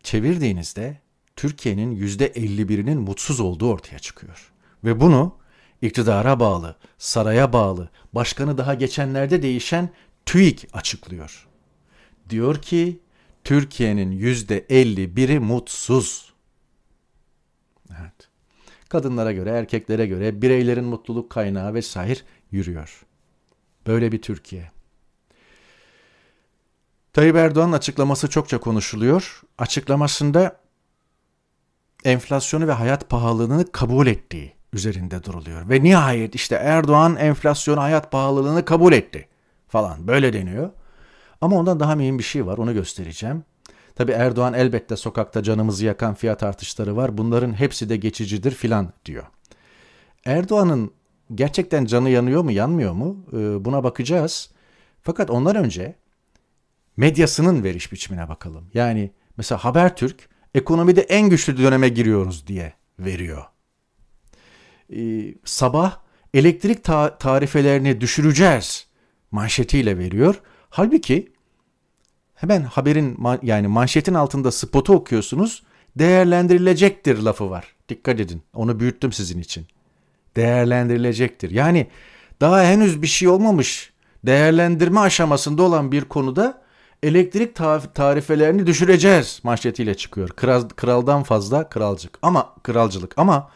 çevirdiğinizde 0.04 1.02
Türkiye'nin 1.36 2.08
%51'inin 2.08 2.98
mutsuz 2.98 3.40
olduğu 3.40 3.72
ortaya 3.72 4.00
çıkıyor. 4.00 4.52
Ve 4.84 5.00
bunu 5.02 5.38
iktidara 5.82 6.40
bağlı, 6.40 6.76
saraya 6.98 7.54
bağlı, 7.54 7.90
başkanı 8.14 8.58
daha 8.58 8.74
geçenlerde 8.74 9.42
değişen 9.42 9.90
TÜİK 10.26 10.68
açıklıyor. 10.74 11.48
Diyor 12.30 12.62
ki 12.62 13.00
Türkiye'nin 13.44 14.12
%51'i 14.20 15.40
mutsuz. 15.40 16.33
Evet. 18.02 18.30
Kadınlara 18.90 19.32
göre, 19.32 19.50
erkeklere 19.50 20.06
göre 20.08 20.42
bireylerin 20.42 20.86
mutluluk 20.86 21.30
kaynağı 21.30 21.74
vesaire 21.74 22.20
yürüyor. 22.52 23.06
Böyle 23.88 24.12
bir 24.12 24.22
Türkiye. 24.22 24.72
Tayyip 27.14 27.36
Erdoğan'ın 27.36 27.74
açıklaması 27.74 28.30
çokça 28.30 28.60
konuşuluyor. 28.60 29.42
Açıklamasında 29.58 30.60
enflasyonu 32.06 32.68
ve 32.68 32.72
hayat 32.72 33.10
pahalılığını 33.10 33.72
kabul 33.72 34.08
ettiği 34.08 34.54
üzerinde 34.74 35.24
duruluyor. 35.24 35.70
Ve 35.70 35.84
nihayet 35.84 36.36
işte 36.36 36.56
Erdoğan 36.56 37.16
enflasyon 37.16 37.78
hayat 37.78 38.12
pahalılığını 38.12 38.66
kabul 38.66 38.94
etti 38.94 39.28
falan 39.68 40.08
böyle 40.08 40.34
deniyor. 40.34 40.70
Ama 41.42 41.56
ondan 41.56 41.80
daha 41.80 41.96
mühim 41.96 42.20
bir 42.20 42.24
şey 42.24 42.46
var 42.46 42.58
onu 42.58 42.74
göstereceğim. 42.74 43.44
Tabi 43.96 44.12
Erdoğan 44.12 44.54
elbette 44.54 44.96
sokakta 44.96 45.44
canımızı 45.44 45.86
yakan 45.86 46.14
fiyat 46.14 46.44
artışları 46.44 46.96
var. 46.96 47.18
Bunların 47.18 47.54
hepsi 47.54 47.90
de 47.90 47.98
geçicidir 47.98 48.52
filan 48.52 48.94
diyor. 49.06 49.24
Erdoğan'ın 50.26 50.92
gerçekten 51.36 51.86
canı 51.86 52.10
yanıyor 52.10 52.42
mu 52.42 52.52
yanmıyor 52.52 52.94
mu 52.94 53.26
ee, 53.34 53.66
buna 53.66 53.84
bakacağız. 53.84 54.52
Fakat 55.02 55.30
ondan 55.30 55.56
önce 55.56 55.96
medyasının 56.98 57.64
veriş 57.64 57.92
biçimine 57.92 58.30
bakalım. 58.30 58.70
Yani 58.74 59.12
mesela 59.38 59.66
Habertürk 59.66 60.30
ekonomide 60.56 61.02
en 61.02 61.30
güçlü 61.30 61.58
döneme 61.58 61.90
giriyoruz 61.90 62.48
diye 62.48 62.74
veriyor. 63.00 63.44
Ee, 64.96 65.36
sabah 65.46 66.00
elektrik 66.34 66.84
ta- 66.84 67.18
tarifelerini 67.18 68.02
düşüreceğiz 68.02 68.88
manşetiyle 69.32 69.98
veriyor. 69.98 70.42
Halbuki 70.70 71.33
hemen 72.44 72.64
haberin 72.64 73.18
yani 73.44 73.68
manşetin 73.68 74.14
altında 74.14 74.52
spotu 74.52 74.94
okuyorsunuz. 74.94 75.64
Değerlendirilecektir 75.96 77.18
lafı 77.18 77.50
var. 77.50 77.76
Dikkat 77.90 78.20
edin. 78.20 78.42
Onu 78.54 78.80
büyüttüm 78.80 79.12
sizin 79.12 79.40
için. 79.40 79.68
Değerlendirilecektir. 80.36 81.52
Yani 81.52 81.88
daha 82.42 82.64
henüz 82.64 83.02
bir 83.02 83.08
şey 83.08 83.28
olmamış. 83.28 83.94
Değerlendirme 84.26 85.00
aşamasında 85.00 85.64
olan 85.64 85.92
bir 85.92 86.02
konuda 86.02 86.62
elektrik 87.04 87.56
tarifelerini 87.96 88.68
düşüreceğiz 88.68 89.40
manşetiyle 89.44 89.94
çıkıyor. 89.94 90.30
Kral, 90.30 90.70
kraldan 90.70 91.24
fazla 91.24 91.70
kralcık 91.70 92.20
ama 92.22 92.56
kralcılık 92.64 93.14
ama 93.18 93.50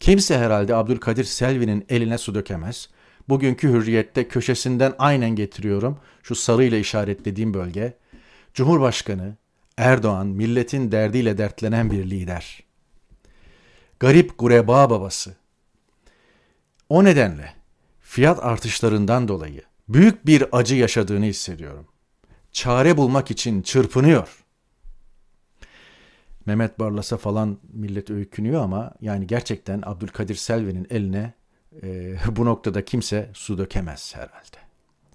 kimse 0.00 0.38
herhalde 0.38 0.74
Abdülkadir 0.74 1.24
Selvi'nin 1.24 1.84
eline 1.88 2.18
su 2.18 2.34
dökemez. 2.34 2.88
Bugünkü 3.28 3.68
hürriyette 3.68 4.28
köşesinden 4.28 4.94
aynen 4.98 5.30
getiriyorum. 5.30 5.98
Şu 6.22 6.34
sarıyla 6.34 6.78
işaretlediğim 6.78 7.54
bölge. 7.54 8.01
Cumhurbaşkanı 8.54 9.36
Erdoğan 9.76 10.26
milletin 10.26 10.92
derdiyle 10.92 11.38
dertlenen 11.38 11.90
bir 11.90 12.10
lider. 12.10 12.62
Garip 14.00 14.38
gureba 14.38 14.90
babası. 14.90 15.36
O 16.88 17.04
nedenle 17.04 17.54
fiyat 18.00 18.44
artışlarından 18.44 19.28
dolayı 19.28 19.62
büyük 19.88 20.26
bir 20.26 20.44
acı 20.52 20.76
yaşadığını 20.76 21.24
hissediyorum. 21.24 21.86
Çare 22.52 22.96
bulmak 22.96 23.30
için 23.30 23.62
çırpınıyor. 23.62 24.44
Mehmet 26.46 26.78
Barlas'a 26.78 27.16
falan 27.16 27.58
millet 27.72 28.10
öykünüyor 28.10 28.62
ama 28.62 28.94
yani 29.00 29.26
gerçekten 29.26 29.82
Abdülkadir 29.86 30.34
Selvi'nin 30.34 30.86
eline 30.90 31.32
e, 31.82 32.16
bu 32.36 32.44
noktada 32.44 32.84
kimse 32.84 33.30
su 33.34 33.58
dökemez 33.58 34.16
herhalde. 34.16 34.61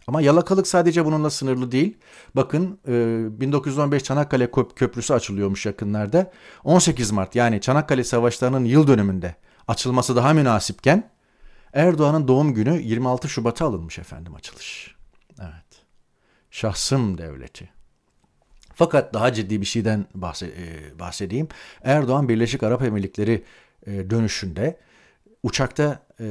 Ama 0.08 0.22
yalakalık 0.22 0.68
sadece 0.68 1.06
bununla 1.06 1.30
sınırlı 1.30 1.72
değil. 1.72 1.98
Bakın 2.36 2.80
e, 2.88 3.42
1915 3.42 4.04
Çanakkale 4.04 4.52
Köprüsü 4.52 5.14
açılıyormuş 5.14 5.66
yakınlarda. 5.66 6.32
18 6.64 7.12
Mart 7.12 7.36
yani 7.36 7.62
Çanakkale 7.62 8.04
Savaşları'nın 8.04 8.66
yıl 8.66 8.88
dönümünde 8.88 9.36
açılması 9.68 10.16
daha 10.16 10.34
münasipken 10.34 11.10
Erdoğan'ın 11.74 12.28
doğum 12.28 12.54
günü 12.54 12.82
26 12.82 13.30
Şubat'a 13.30 13.66
alınmış 13.66 14.00
efendim 14.00 14.36
açılış. 14.36 14.96
Evet. 15.42 15.86
Şahsım 16.52 17.18
devleti. 17.18 17.70
Fakat 18.76 19.14
daha 19.14 19.34
ciddi 19.34 19.62
bir 19.62 19.66
şeyden 19.66 20.06
e, 20.42 21.00
bahsedeyim. 21.00 21.48
Erdoğan 21.84 22.30
Birleşik 22.30 22.64
Arap 22.64 22.82
Emirlikleri 22.82 23.44
e, 23.86 24.10
dönüşünde 24.10 24.80
uçakta 25.44 26.00
e, 26.20 26.26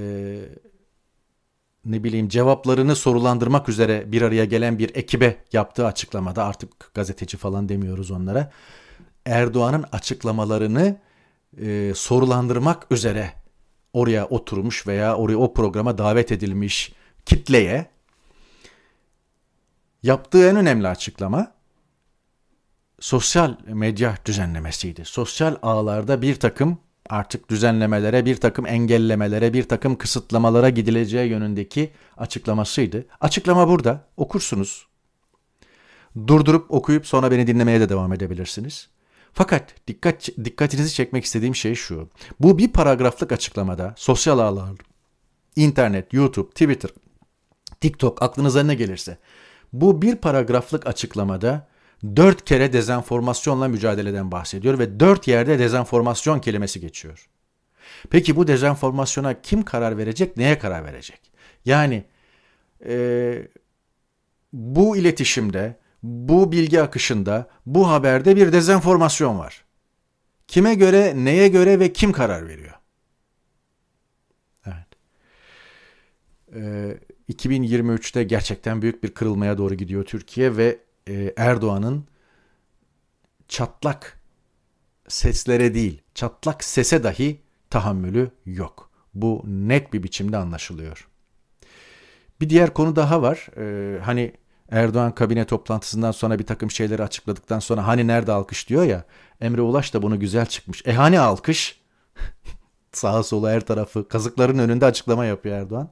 ne 1.86 2.04
bileyim 2.04 2.28
cevaplarını 2.28 2.96
sorulandırmak 2.96 3.68
üzere 3.68 4.12
bir 4.12 4.22
araya 4.22 4.44
gelen 4.44 4.78
bir 4.78 4.94
ekibe 4.94 5.36
yaptığı 5.52 5.86
açıklamada 5.86 6.44
artık 6.44 6.94
gazeteci 6.94 7.36
falan 7.36 7.68
demiyoruz 7.68 8.10
onlara. 8.10 8.52
Erdoğan'ın 9.26 9.84
açıklamalarını 9.92 10.96
e, 11.60 11.92
sorulandırmak 11.94 12.86
üzere 12.92 13.32
oraya 13.92 14.26
oturmuş 14.26 14.86
veya 14.86 15.16
oraya 15.16 15.36
o 15.36 15.52
programa 15.52 15.98
davet 15.98 16.32
edilmiş 16.32 16.92
kitleye 17.26 17.90
yaptığı 20.02 20.48
en 20.48 20.56
önemli 20.56 20.88
açıklama 20.88 21.52
sosyal 23.00 23.56
medya 23.66 24.16
düzenlemesiydi. 24.24 25.04
Sosyal 25.04 25.56
ağlarda 25.62 26.22
bir 26.22 26.34
takım 26.34 26.78
artık 27.10 27.50
düzenlemelere, 27.50 28.24
bir 28.24 28.36
takım 28.36 28.66
engellemelere, 28.66 29.52
bir 29.52 29.68
takım 29.68 29.96
kısıtlamalara 29.96 30.70
gidileceği 30.70 31.30
yönündeki 31.30 31.90
açıklamasıydı. 32.16 33.06
Açıklama 33.20 33.68
burada. 33.68 34.04
Okursunuz. 34.16 34.86
Durdurup 36.26 36.70
okuyup 36.70 37.06
sonra 37.06 37.30
beni 37.30 37.46
dinlemeye 37.46 37.80
de 37.80 37.88
devam 37.88 38.12
edebilirsiniz. 38.12 38.88
Fakat 39.32 39.74
dikkat 39.88 40.28
dikkatinizi 40.44 40.94
çekmek 40.94 41.24
istediğim 41.24 41.54
şey 41.54 41.74
şu. 41.74 42.08
Bu 42.40 42.58
bir 42.58 42.68
paragraflık 42.68 43.32
açıklamada 43.32 43.94
sosyal 43.96 44.38
ağlar, 44.38 44.70
internet, 45.56 46.12
YouTube, 46.12 46.50
Twitter, 46.50 46.90
TikTok 47.80 48.22
aklınıza 48.22 48.62
ne 48.62 48.74
gelirse 48.74 49.18
bu 49.72 50.02
bir 50.02 50.16
paragraflık 50.16 50.86
açıklamada 50.86 51.68
dört 52.16 52.44
kere 52.44 52.72
dezenformasyonla 52.72 53.68
mücadeleden 53.68 54.30
bahsediyor 54.30 54.78
ve 54.78 55.00
dört 55.00 55.28
yerde 55.28 55.58
dezenformasyon 55.58 56.38
kelimesi 56.38 56.80
geçiyor. 56.80 57.28
Peki 58.10 58.36
bu 58.36 58.46
dezenformasyona 58.46 59.42
kim 59.42 59.62
karar 59.62 59.98
verecek, 59.98 60.36
neye 60.36 60.58
karar 60.58 60.84
verecek? 60.84 61.20
Yani 61.64 62.04
e, 62.86 63.48
bu 64.52 64.96
iletişimde, 64.96 65.76
bu 66.02 66.52
bilgi 66.52 66.82
akışında, 66.82 67.48
bu 67.66 67.88
haberde 67.88 68.36
bir 68.36 68.52
dezenformasyon 68.52 69.38
var. 69.38 69.64
Kime 70.48 70.74
göre, 70.74 71.12
neye 71.16 71.48
göre 71.48 71.80
ve 71.80 71.92
kim 71.92 72.12
karar 72.12 72.48
veriyor? 72.48 72.74
Evet. 74.66 74.86
Ee, 76.54 76.98
2023'te 77.32 78.22
gerçekten 78.22 78.82
büyük 78.82 79.02
bir 79.02 79.14
kırılmaya 79.14 79.58
doğru 79.58 79.74
gidiyor 79.74 80.04
Türkiye 80.04 80.56
ve 80.56 80.78
e, 81.08 81.34
Erdoğan'ın 81.36 82.04
çatlak 83.48 84.20
seslere 85.08 85.74
değil, 85.74 86.02
çatlak 86.14 86.64
sese 86.64 87.04
dahi 87.04 87.40
tahammülü 87.70 88.30
yok. 88.46 88.90
Bu 89.14 89.42
net 89.46 89.92
bir 89.92 90.02
biçimde 90.02 90.36
anlaşılıyor. 90.36 91.08
Bir 92.40 92.50
diğer 92.50 92.74
konu 92.74 92.96
daha 92.96 93.22
var. 93.22 93.48
Ee, 93.56 94.00
hani 94.00 94.32
Erdoğan 94.70 95.14
kabine 95.14 95.44
toplantısından 95.44 96.10
sonra 96.10 96.38
bir 96.38 96.46
takım 96.46 96.70
şeyleri 96.70 97.02
açıkladıktan 97.02 97.58
sonra 97.58 97.86
hani 97.86 98.06
nerede 98.06 98.32
alkış 98.32 98.68
diyor 98.68 98.84
ya. 98.84 99.04
Emre 99.40 99.60
Ulaş 99.60 99.94
da 99.94 100.02
bunu 100.02 100.20
güzel 100.20 100.46
çıkmış. 100.46 100.82
E 100.86 100.92
hani 100.92 101.20
alkış? 101.20 101.80
Sağa 102.92 103.22
sola 103.22 103.50
her 103.50 103.60
tarafı 103.60 104.08
kazıkların 104.08 104.58
önünde 104.58 104.86
açıklama 104.86 105.24
yapıyor 105.24 105.56
Erdoğan. 105.56 105.90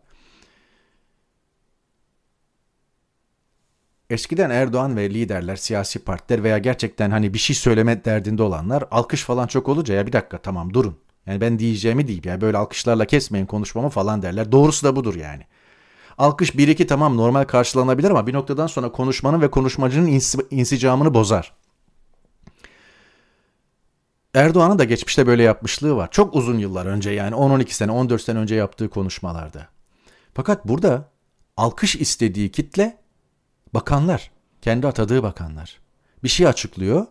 Eskiden 4.10 4.50
Erdoğan 4.50 4.96
ve 4.96 5.10
liderler, 5.10 5.56
siyasi 5.56 5.98
partiler 5.98 6.44
veya 6.44 6.58
gerçekten 6.58 7.10
hani 7.10 7.34
bir 7.34 7.38
şey 7.38 7.56
söyleme 7.56 8.04
derdinde 8.04 8.42
olanlar 8.42 8.84
alkış 8.90 9.22
falan 9.22 9.46
çok 9.46 9.68
olunca 9.68 9.94
ya 9.94 10.06
bir 10.06 10.12
dakika 10.12 10.38
tamam 10.38 10.74
durun. 10.74 10.96
Yani 11.26 11.40
ben 11.40 11.58
diyeceğimi 11.58 12.06
diyeyim 12.06 12.24
yani 12.26 12.40
böyle 12.40 12.56
alkışlarla 12.56 13.04
kesmeyin 13.04 13.46
konuşmamı 13.46 13.88
falan 13.88 14.22
derler. 14.22 14.52
Doğrusu 14.52 14.86
da 14.86 14.96
budur 14.96 15.14
yani. 15.14 15.42
Alkış 16.18 16.56
bir 16.56 16.68
iki 16.68 16.86
tamam 16.86 17.16
normal 17.16 17.44
karşılanabilir 17.44 18.10
ama 18.10 18.26
bir 18.26 18.34
noktadan 18.34 18.66
sonra 18.66 18.92
konuşmanın 18.92 19.40
ve 19.40 19.50
konuşmacının 19.50 20.06
ins- 20.08 20.46
insicamını 20.50 21.14
bozar. 21.14 21.52
Erdoğan'ın 24.34 24.78
da 24.78 24.84
geçmişte 24.84 25.26
böyle 25.26 25.42
yapmışlığı 25.42 25.96
var. 25.96 26.10
Çok 26.10 26.34
uzun 26.36 26.58
yıllar 26.58 26.86
önce 26.86 27.10
yani 27.10 27.34
10-12 27.34 27.70
sene 27.70 27.92
14 27.92 28.22
sene 28.22 28.38
önce 28.38 28.54
yaptığı 28.54 28.90
konuşmalarda. 28.90 29.68
Fakat 30.34 30.68
burada 30.68 31.10
alkış 31.56 31.96
istediği 31.96 32.50
kitle 32.50 33.03
bakanlar, 33.74 34.30
kendi 34.62 34.86
atadığı 34.86 35.22
bakanlar. 35.22 35.80
Bir 36.24 36.28
şey 36.28 36.46
açıklıyor 36.46 37.06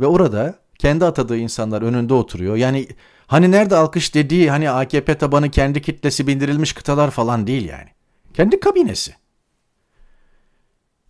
ve 0.00 0.06
orada 0.06 0.58
kendi 0.78 1.04
atadığı 1.04 1.36
insanlar 1.36 1.82
önünde 1.82 2.14
oturuyor. 2.14 2.56
Yani 2.56 2.88
hani 3.26 3.50
nerede 3.50 3.76
alkış 3.76 4.14
dediği 4.14 4.50
hani 4.50 4.70
AKP 4.70 5.18
tabanı 5.18 5.50
kendi 5.50 5.82
kitlesi 5.82 6.26
bindirilmiş 6.26 6.72
kıtalar 6.72 7.10
falan 7.10 7.46
değil 7.46 7.68
yani. 7.68 7.88
Kendi 8.34 8.60
kabinesi. 8.60 9.14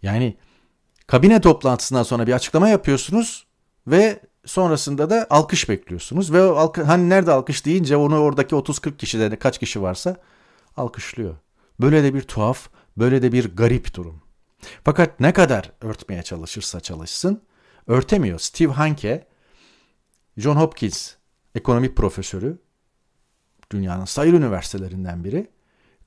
Yani 0.02 0.36
kabine 1.06 1.40
toplantısından 1.40 2.02
sonra 2.02 2.26
bir 2.26 2.32
açıklama 2.32 2.68
yapıyorsunuz 2.68 3.46
ve 3.86 4.20
sonrasında 4.44 5.10
da 5.10 5.26
alkış 5.30 5.68
bekliyorsunuz 5.68 6.32
ve 6.32 6.42
o 6.42 6.72
hani 6.86 7.08
nerede 7.08 7.32
alkış 7.32 7.66
deyince 7.66 7.96
onu 7.96 8.18
oradaki 8.18 8.54
30-40 8.54 8.96
kişide 8.96 9.36
kaç 9.38 9.58
kişi 9.58 9.82
varsa 9.82 10.16
alkışlıyor. 10.76 11.36
Böyle 11.80 12.04
de 12.04 12.14
bir 12.14 12.22
tuhaf, 12.22 12.68
böyle 12.96 13.22
de 13.22 13.32
bir 13.32 13.56
garip 13.56 13.94
durum. 13.94 14.25
Fakat 14.84 15.20
ne 15.20 15.32
kadar 15.32 15.72
örtmeye 15.80 16.22
çalışırsa 16.22 16.80
çalışsın 16.80 17.42
örtemiyor. 17.86 18.38
Steve 18.38 18.72
Hanke, 18.72 19.26
John 20.36 20.56
Hopkins 20.56 21.14
ekonomi 21.54 21.94
profesörü 21.94 22.58
dünyanın 23.72 24.04
sayılı 24.04 24.36
üniversitelerinden 24.36 25.24
biri. 25.24 25.50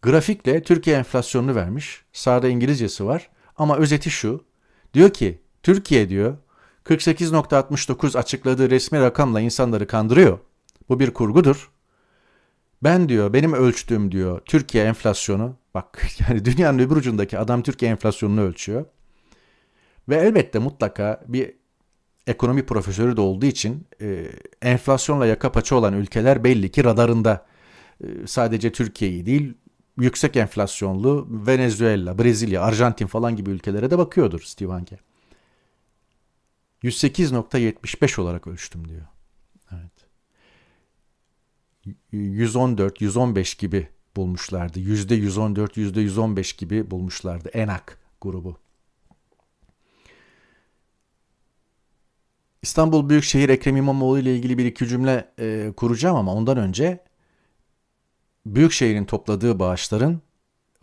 Grafikle 0.01 0.63
Türkiye 0.63 0.97
enflasyonunu 0.97 1.55
vermiş. 1.55 2.03
Sağda 2.13 2.47
İngilizcesi 2.47 3.05
var. 3.05 3.29
Ama 3.57 3.77
özeti 3.77 4.09
şu. 4.12 4.45
Diyor 4.93 5.09
ki 5.09 5.41
Türkiye 5.63 6.09
diyor 6.09 6.38
48.69 6.85 8.17
açıkladığı 8.17 8.69
resmi 8.69 8.99
rakamla 8.99 9.41
insanları 9.41 9.88
kandırıyor. 9.88 10.39
Bu 10.89 10.99
bir 10.99 11.13
kurgudur. 11.13 11.71
Ben 12.83 13.09
diyor 13.09 13.33
benim 13.33 13.53
ölçtüğüm 13.53 14.12
diyor 14.12 14.41
Türkiye 14.45 14.85
enflasyonu 14.85 15.55
bak 15.73 16.08
yani 16.29 16.45
dünyanın 16.45 16.79
öbür 16.79 16.95
ucundaki 16.95 17.39
adam 17.39 17.63
Türkiye 17.63 17.91
enflasyonunu 17.91 18.41
ölçüyor. 18.41 18.86
Ve 20.10 20.15
elbette 20.15 20.60
mutlaka 20.60 21.23
bir 21.27 21.53
ekonomi 22.27 22.65
profesörü 22.65 23.17
de 23.17 23.21
olduğu 23.21 23.45
için 23.45 23.88
e, 24.01 24.32
enflasyonla 24.62 25.25
yaka 25.25 25.51
paça 25.51 25.75
olan 25.75 25.93
ülkeler 25.93 26.43
belli 26.43 26.71
ki 26.71 26.84
radarında. 26.84 27.45
E, 28.03 28.08
sadece 28.27 28.71
Türkiye'yi 28.71 29.25
değil 29.25 29.53
yüksek 29.97 30.36
enflasyonlu 30.36 31.27
Venezuela, 31.29 32.17
Brezilya, 32.17 32.62
Arjantin 32.62 33.08
falan 33.08 33.36
gibi 33.36 33.49
ülkelere 33.49 33.91
de 33.91 33.97
bakıyordur 33.97 34.41
Steve 34.41 34.71
Hanke. 34.71 34.97
108.75 36.84 38.21
olarak 38.21 38.47
ölçtüm 38.47 38.88
diyor. 38.88 39.05
Evet. 39.71 39.91
114, 42.12 43.01
115 43.01 43.55
gibi 43.55 43.88
bulmuşlardı. 44.19 44.79
%114, 44.79 45.77
%115 45.77 46.58
gibi 46.58 46.91
bulmuşlardı. 46.91 47.49
ENAK 47.49 47.97
grubu. 48.21 48.58
İstanbul 52.62 53.10
Büyükşehir 53.10 53.49
Ekrem 53.49 53.77
İmamoğlu 53.77 54.19
ile 54.19 54.36
ilgili 54.36 54.58
bir 54.58 54.65
iki 54.65 54.88
cümle 54.88 55.32
e, 55.39 55.73
kuracağım 55.77 56.15
ama 56.15 56.34
ondan 56.34 56.58
önce 56.58 57.03
Büyükşehir'in 58.45 59.05
topladığı 59.05 59.60
bağışların 59.60 60.21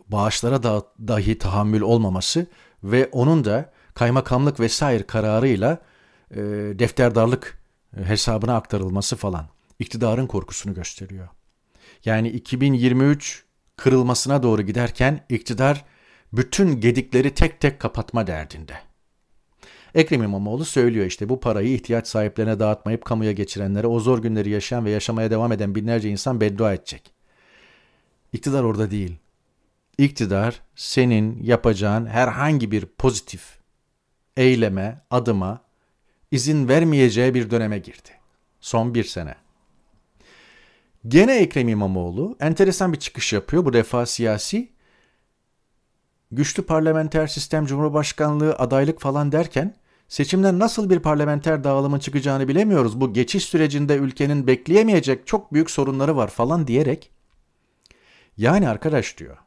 bağışlara 0.07 0.63
da, 0.63 0.83
dahi 1.07 1.37
tahammül 1.37 1.81
olmaması 1.81 2.47
ve 2.83 3.09
onun 3.11 3.45
da 3.45 3.73
kaymakamlık 3.93 4.59
vesaire 4.59 5.03
kararıyla 5.03 5.79
e, 6.31 6.37
defterdarlık 6.79 7.61
hesabına 7.95 8.55
aktarılması 8.55 9.15
falan 9.15 9.47
iktidarın 9.79 10.27
korkusunu 10.27 10.73
gösteriyor. 10.73 11.36
Yani 12.07 12.29
2023 12.29 13.43
kırılmasına 13.75 14.43
doğru 14.43 14.61
giderken 14.61 15.25
iktidar 15.29 15.85
bütün 16.33 16.81
gedikleri 16.81 17.33
tek 17.33 17.59
tek 17.59 17.79
kapatma 17.79 18.27
derdinde. 18.27 18.73
Ekrem 19.95 20.23
İmamoğlu 20.23 20.65
söylüyor 20.65 21.05
işte 21.05 21.29
bu 21.29 21.39
parayı 21.39 21.73
ihtiyaç 21.73 22.07
sahiplerine 22.07 22.59
dağıtmayıp 22.59 23.05
kamuya 23.05 23.31
geçirenlere 23.31 23.87
o 23.87 23.99
zor 23.99 24.19
günleri 24.19 24.49
yaşayan 24.49 24.85
ve 24.85 24.91
yaşamaya 24.91 25.31
devam 25.31 25.51
eden 25.51 25.75
binlerce 25.75 26.09
insan 26.09 26.41
beddua 26.41 26.73
edecek. 26.73 27.11
İktidar 28.33 28.63
orada 28.63 28.91
değil. 28.91 29.15
İktidar 29.97 30.61
senin 30.75 31.43
yapacağın 31.43 32.05
herhangi 32.05 32.71
bir 32.71 32.85
pozitif 32.85 33.59
eyleme, 34.37 35.01
adıma 35.09 35.61
izin 36.31 36.67
vermeyeceği 36.67 37.33
bir 37.33 37.51
döneme 37.51 37.79
girdi. 37.79 38.09
Son 38.61 38.95
bir 38.95 39.03
sene. 39.03 39.46
Gene 41.07 41.37
Ekrem 41.37 41.67
İmamoğlu 41.67 42.37
enteresan 42.39 42.93
bir 42.93 42.99
çıkış 42.99 43.33
yapıyor. 43.33 43.65
Bu 43.65 43.73
defa 43.73 44.05
siyasi. 44.05 44.71
Güçlü 46.31 46.63
parlamenter 46.63 47.27
sistem, 47.27 47.65
cumhurbaşkanlığı, 47.65 48.55
adaylık 48.55 49.01
falan 49.01 49.31
derken 49.31 49.75
seçimden 50.07 50.59
nasıl 50.59 50.89
bir 50.89 50.99
parlamenter 50.99 51.63
dağılımın 51.63 51.99
çıkacağını 51.99 52.47
bilemiyoruz. 52.47 53.01
Bu 53.01 53.13
geçiş 53.13 53.45
sürecinde 53.45 53.95
ülkenin 53.95 54.47
bekleyemeyecek 54.47 55.27
çok 55.27 55.53
büyük 55.53 55.71
sorunları 55.71 56.15
var 56.15 56.27
falan 56.27 56.67
diyerek 56.67 57.11
yani 58.37 58.69
arkadaş 58.69 59.17
diyor 59.17 59.37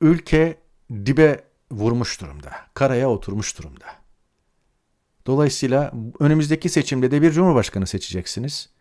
ülke 0.00 0.58
dibe 0.90 1.44
vurmuş 1.70 2.20
durumda. 2.20 2.50
Karaya 2.74 3.10
oturmuş 3.10 3.58
durumda. 3.58 3.86
Dolayısıyla 5.26 5.92
önümüzdeki 6.20 6.68
seçimde 6.68 7.10
de 7.10 7.22
bir 7.22 7.30
cumhurbaşkanı 7.30 7.86
seçeceksiniz. 7.86 8.73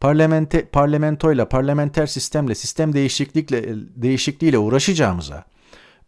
Parlamente, 0.00 0.64
parlamentoyla, 0.64 1.48
parlamenter 1.48 2.06
sistemle, 2.06 2.54
sistem 2.54 2.92
değişiklikle, 2.92 3.64
değişikliğiyle 4.02 4.58
uğraşacağımıza 4.58 5.44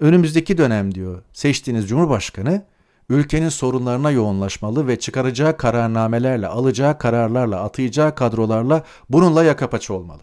önümüzdeki 0.00 0.58
dönem 0.58 0.94
diyor 0.94 1.22
seçtiğiniz 1.32 1.88
cumhurbaşkanı 1.88 2.66
ülkenin 3.08 3.48
sorunlarına 3.48 4.10
yoğunlaşmalı 4.10 4.88
ve 4.88 4.98
çıkaracağı 4.98 5.56
kararnamelerle, 5.56 6.46
alacağı 6.46 6.98
kararlarla, 6.98 7.62
atayacağı 7.62 8.14
kadrolarla 8.14 8.84
bununla 9.10 9.44
yaka 9.44 9.70
paça 9.70 9.94
olmalı. 9.94 10.22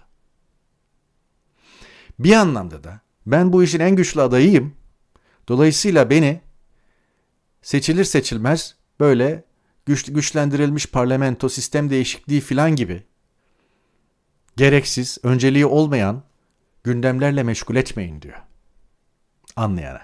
Bir 2.19 2.33
anlamda 2.33 2.83
da 2.83 3.01
ben 3.25 3.53
bu 3.53 3.63
işin 3.63 3.79
en 3.79 3.95
güçlü 3.95 4.21
adayıyım. 4.21 4.73
Dolayısıyla 5.47 6.09
beni 6.09 6.41
seçilir 7.61 8.03
seçilmez 8.03 8.75
böyle 8.99 9.43
güç, 9.85 10.13
güçlendirilmiş 10.13 10.85
parlamento, 10.85 11.49
sistem 11.49 11.89
değişikliği 11.89 12.41
filan 12.41 12.75
gibi 12.75 13.03
gereksiz, 14.59 15.17
önceliği 15.23 15.65
olmayan 15.65 16.23
gündemlerle 16.83 17.43
meşgul 17.43 17.75
etmeyin 17.75 18.21
diyor. 18.21 18.37
Anlayana. 19.55 20.01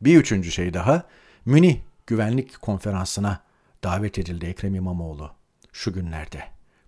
Bir 0.00 0.16
üçüncü 0.16 0.52
şey 0.52 0.74
daha, 0.74 1.06
Münih 1.44 1.76
Güvenlik 2.06 2.60
Konferansı'na 2.60 3.40
davet 3.84 4.18
edildi 4.18 4.46
Ekrem 4.46 4.74
İmamoğlu 4.74 5.30
şu 5.72 5.92
günlerde. 5.92 6.42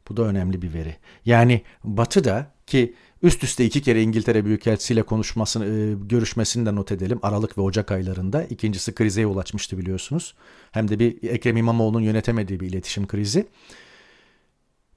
Bu 0.09 0.17
da 0.17 0.23
önemli 0.23 0.63
bir 0.63 0.75
veri. 0.75 0.97
Yani 1.25 1.63
Batı'da 1.85 2.53
ki 2.67 2.95
üst 3.23 3.45
üste 3.45 3.65
iki 3.65 3.83
kere 3.83 4.03
İngiltere 4.03 4.45
Büyükelçisiyle 4.45 5.03
konuşmasını, 5.03 5.67
e, 5.67 5.95
görüşmesini 6.09 6.67
de 6.67 6.75
not 6.75 6.93
edelim. 6.93 7.19
Aralık 7.23 7.59
ve 7.59 7.63
Ocak 7.63 7.93
aylarında. 7.93 8.45
İkincisi 8.45 8.95
krize 8.95 9.21
yol 9.21 9.37
açmıştı 9.37 9.79
biliyorsunuz. 9.79 10.35
Hem 10.71 10.89
de 10.89 10.99
bir 10.99 11.23
Ekrem 11.23 11.57
İmamoğlu'nun 11.57 12.01
yönetemediği 12.01 12.61
bir 12.61 12.69
iletişim 12.69 13.07
krizi. 13.07 13.47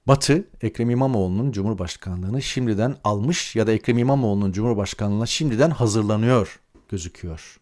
Batı 0.08 0.48
Ekrem 0.62 0.90
İmamoğlu'nun 0.90 1.52
Cumhurbaşkanlığını 1.52 2.42
şimdiden 2.42 2.96
almış 3.04 3.56
ya 3.56 3.68
da 3.68 3.72
Ekrem 3.72 3.98
İmamoğlu'nun 3.98 4.52
Cumhurbaşkanlığına 4.52 5.26
şimdiden 5.26 5.70
hazırlanıyor 5.70 6.60
gözüküyor. 6.90 7.60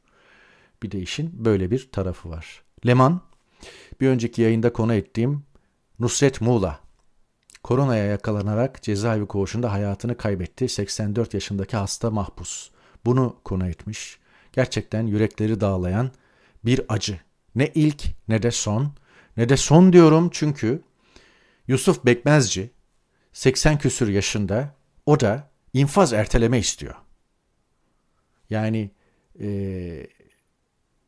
Bir 0.83 0.91
de 0.91 0.99
işin 0.99 1.45
böyle 1.45 1.71
bir 1.71 1.91
tarafı 1.91 2.29
var. 2.29 2.63
Leman, 2.87 3.21
bir 4.01 4.07
önceki 4.07 4.41
yayında 4.41 4.73
konu 4.73 4.93
ettiğim 4.93 5.43
Nusret 5.99 6.41
Muğla, 6.41 6.79
koronaya 7.63 8.05
yakalanarak 8.05 8.83
cezaevi 8.83 9.25
koğuşunda 9.25 9.71
hayatını 9.71 10.17
kaybetti. 10.17 10.69
84 10.69 11.33
yaşındaki 11.33 11.77
hasta 11.77 12.11
mahpus. 12.11 12.69
Bunu 13.05 13.35
konu 13.43 13.67
etmiş. 13.67 14.19
Gerçekten 14.53 15.07
yürekleri 15.07 15.61
dağlayan 15.61 16.11
bir 16.65 16.81
acı. 16.89 17.19
Ne 17.55 17.71
ilk 17.75 18.03
ne 18.27 18.43
de 18.43 18.51
son. 18.51 18.93
Ne 19.37 19.49
de 19.49 19.57
son 19.57 19.93
diyorum 19.93 20.29
çünkü 20.31 20.81
Yusuf 21.67 22.05
Bekmezci 22.05 22.71
80 23.33 23.77
küsür 23.77 24.07
yaşında 24.07 24.75
o 25.05 25.19
da 25.19 25.49
infaz 25.73 26.13
erteleme 26.13 26.59
istiyor. 26.59 26.95
Yani 28.49 28.91
e, 29.39 30.07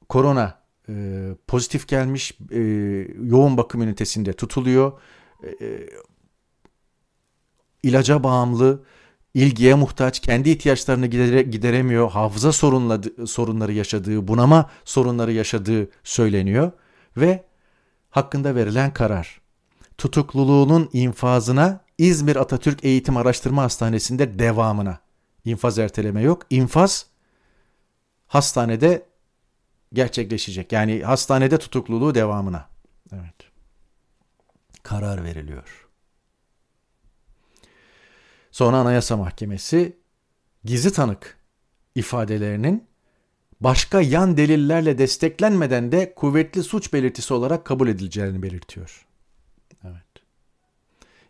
korona 0.09 0.61
e, 0.89 1.25
pozitif 1.47 1.87
gelmiş 1.87 2.37
e, 2.51 2.59
yoğun 3.23 3.57
bakım 3.57 3.81
ünitesinde 3.81 4.33
tutuluyor. 4.33 4.99
E, 5.43 5.89
ilaca 7.83 8.23
bağımlı, 8.23 8.83
ilgiye 9.33 9.75
muhtaç, 9.75 10.19
kendi 10.19 10.49
ihtiyaçlarını 10.49 11.07
gidere, 11.07 11.41
gideremiyor, 11.41 12.11
hafıza 12.11 12.51
sorunla, 12.51 13.01
sorunları 13.27 13.73
yaşadığı, 13.73 14.27
bunama 14.27 14.69
sorunları 14.85 15.31
yaşadığı 15.31 15.89
söyleniyor 16.03 16.71
ve 17.17 17.45
hakkında 18.09 18.55
verilen 18.55 18.93
karar 18.93 19.41
tutukluluğunun 19.99 20.89
infazına 20.93 21.81
İzmir 21.97 22.35
Atatürk 22.35 22.83
Eğitim 22.83 23.17
Araştırma 23.17 23.63
Hastanesi'nde 23.63 24.39
devamına. 24.39 24.99
İnfaz 25.45 25.79
erteleme 25.79 26.21
yok. 26.21 26.41
İnfaz 26.49 27.05
hastanede 28.27 29.05
gerçekleşecek. 29.93 30.71
Yani 30.71 31.01
hastanede 31.01 31.57
tutukluluğu 31.57 32.15
devamına. 32.15 32.69
Evet. 33.13 33.35
Karar 34.83 35.23
veriliyor. 35.23 35.87
Sonra 38.51 38.77
Anayasa 38.77 39.17
Mahkemesi 39.17 39.97
gizli 40.63 40.91
tanık 40.91 41.37
ifadelerinin 41.95 42.87
başka 43.61 44.01
yan 44.01 44.37
delillerle 44.37 44.97
desteklenmeden 44.97 45.91
de 45.91 46.13
kuvvetli 46.15 46.63
suç 46.63 46.93
belirtisi 46.93 47.33
olarak 47.33 47.65
kabul 47.65 47.87
edileceğini 47.87 48.43
belirtiyor. 48.43 49.08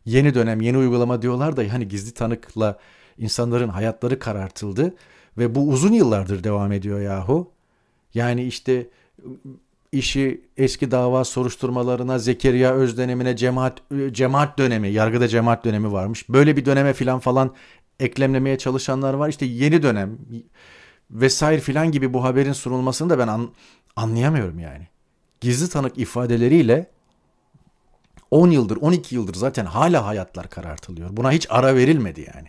Yeni 0.10 0.34
dönem, 0.34 0.62
yeni 0.62 0.78
uygulama 0.78 1.22
diyorlar 1.22 1.58
da 1.58 1.74
hani 1.74 1.88
gizli 1.88 2.12
tanıkla 2.12 2.80
insanların 3.18 3.70
hayatları 3.70 4.20
karartıldı 4.20 4.96
ve 5.38 5.56
bu 5.56 5.68
uzun 5.68 5.94
yıllardır 5.94 6.44
devam 6.44 6.72
ediyor 6.72 7.02
yahu. 7.02 7.52
Yani 8.14 8.44
işte 8.44 8.88
işi 9.92 10.42
eski 10.58 10.92
dava 10.92 11.24
soruşturmalarına, 11.24 12.20
Zekeriya 12.20 12.74
Öz 12.74 12.98
dönemine, 12.98 13.36
cemaat, 13.36 13.82
cemaat 14.12 14.58
dönemi, 14.58 14.90
yargıda 14.90 15.28
cemaat 15.28 15.66
dönemi 15.66 15.92
varmış. 15.92 16.30
Böyle 16.30 16.58
bir 16.58 16.66
döneme 16.66 16.94
filan 16.94 17.20
falan 17.20 17.56
eklemlemeye 18.00 18.58
çalışanlar 18.58 19.14
var. 19.14 19.30
İşte 19.30 19.46
yeni 19.46 19.84
dönem 19.84 20.18
vesaire 21.12 21.62
filan 21.62 21.92
gibi 21.92 22.14
bu 22.14 22.24
haberin 22.24 22.54
sunulmasını 22.54 23.10
da 23.10 23.20
ben 23.20 23.28
an, 23.28 23.50
anlayamıyorum 23.96 24.60
yani. 24.60 24.88
Gizli 25.42 25.70
tanık 25.70 25.98
ifadeleriyle 25.98 26.88
10 28.32 28.52
yıldır 28.52 28.78
12 28.78 29.16
yıldır 29.16 29.34
zaten 29.34 29.66
hala 29.66 30.06
hayatlar 30.06 30.50
karartılıyor. 30.50 31.10
Buna 31.18 31.32
hiç 31.32 31.48
ara 31.50 31.76
verilmedi 31.76 32.32
yani. 32.36 32.48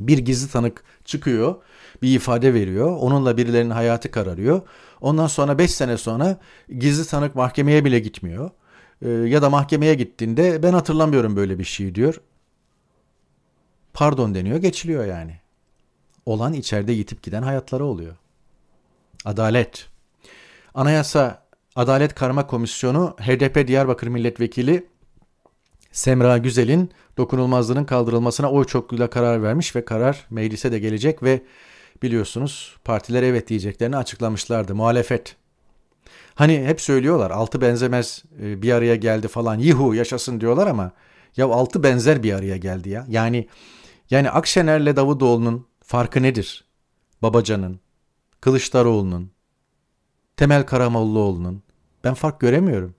Bir 0.00 0.18
gizli 0.18 0.50
tanık 0.52 0.84
çıkıyor, 1.04 1.54
bir 2.02 2.14
ifade 2.14 2.54
veriyor. 2.54 2.96
Onunla 2.96 3.36
birilerinin 3.36 3.70
hayatı 3.70 4.10
kararıyor. 4.10 4.62
Ondan 5.00 5.26
sonra 5.26 5.58
5 5.58 5.70
sene 5.70 5.96
sonra 5.96 6.36
gizli 6.78 7.06
tanık 7.06 7.34
mahkemeye 7.34 7.84
bile 7.84 7.98
gitmiyor. 7.98 8.50
Ee, 9.02 9.08
ya 9.08 9.42
da 9.42 9.50
mahkemeye 9.50 9.94
gittiğinde 9.94 10.62
ben 10.62 10.72
hatırlamıyorum 10.72 11.36
böyle 11.36 11.58
bir 11.58 11.64
şey 11.64 11.94
diyor. 11.94 12.20
Pardon 13.92 14.34
deniyor, 14.34 14.58
geçiliyor 14.58 15.04
yani. 15.06 15.36
Olan 16.26 16.52
içeride 16.52 16.92
yitip 16.92 17.22
giden 17.22 17.42
hayatları 17.42 17.84
oluyor. 17.84 18.16
Adalet. 19.24 19.88
Anayasa 20.74 21.41
Adalet 21.76 22.14
Karma 22.14 22.46
Komisyonu 22.46 23.16
HDP 23.20 23.68
Diyarbakır 23.68 24.06
Milletvekili 24.06 24.86
Semra 25.92 26.38
Güzel'in 26.38 26.90
dokunulmazlığının 27.16 27.84
kaldırılmasına 27.84 28.50
oy 28.50 28.64
çokluğuyla 28.64 29.10
karar 29.10 29.42
vermiş 29.42 29.76
ve 29.76 29.84
karar 29.84 30.26
meclise 30.30 30.72
de 30.72 30.78
gelecek 30.78 31.22
ve 31.22 31.42
biliyorsunuz 32.02 32.76
partiler 32.84 33.22
evet 33.22 33.48
diyeceklerini 33.48 33.96
açıklamışlardı. 33.96 34.74
Muhalefet. 34.74 35.36
Hani 36.34 36.64
hep 36.64 36.80
söylüyorlar 36.80 37.30
altı 37.30 37.60
benzemez 37.60 38.22
e, 38.42 38.62
bir 38.62 38.72
araya 38.72 38.96
geldi 38.96 39.28
falan. 39.28 39.58
Yihu 39.58 39.94
yaşasın 39.94 40.40
diyorlar 40.40 40.66
ama 40.66 40.92
ya 41.36 41.46
altı 41.46 41.82
benzer 41.82 42.22
bir 42.22 42.32
araya 42.32 42.56
geldi 42.56 42.88
ya. 42.88 43.06
Yani 43.08 43.48
yani 44.10 44.30
Akşener'le 44.30 44.96
Davutoğlu'nun 44.96 45.66
farkı 45.84 46.22
nedir? 46.22 46.64
Babacan'ın, 47.22 47.80
Kılıçdaroğlu'nun, 48.40 49.30
Temel 50.42 50.66
Karamollaoğlu'nun. 50.66 51.62
Ben 52.04 52.14
fark 52.14 52.40
göremiyorum. 52.40 52.94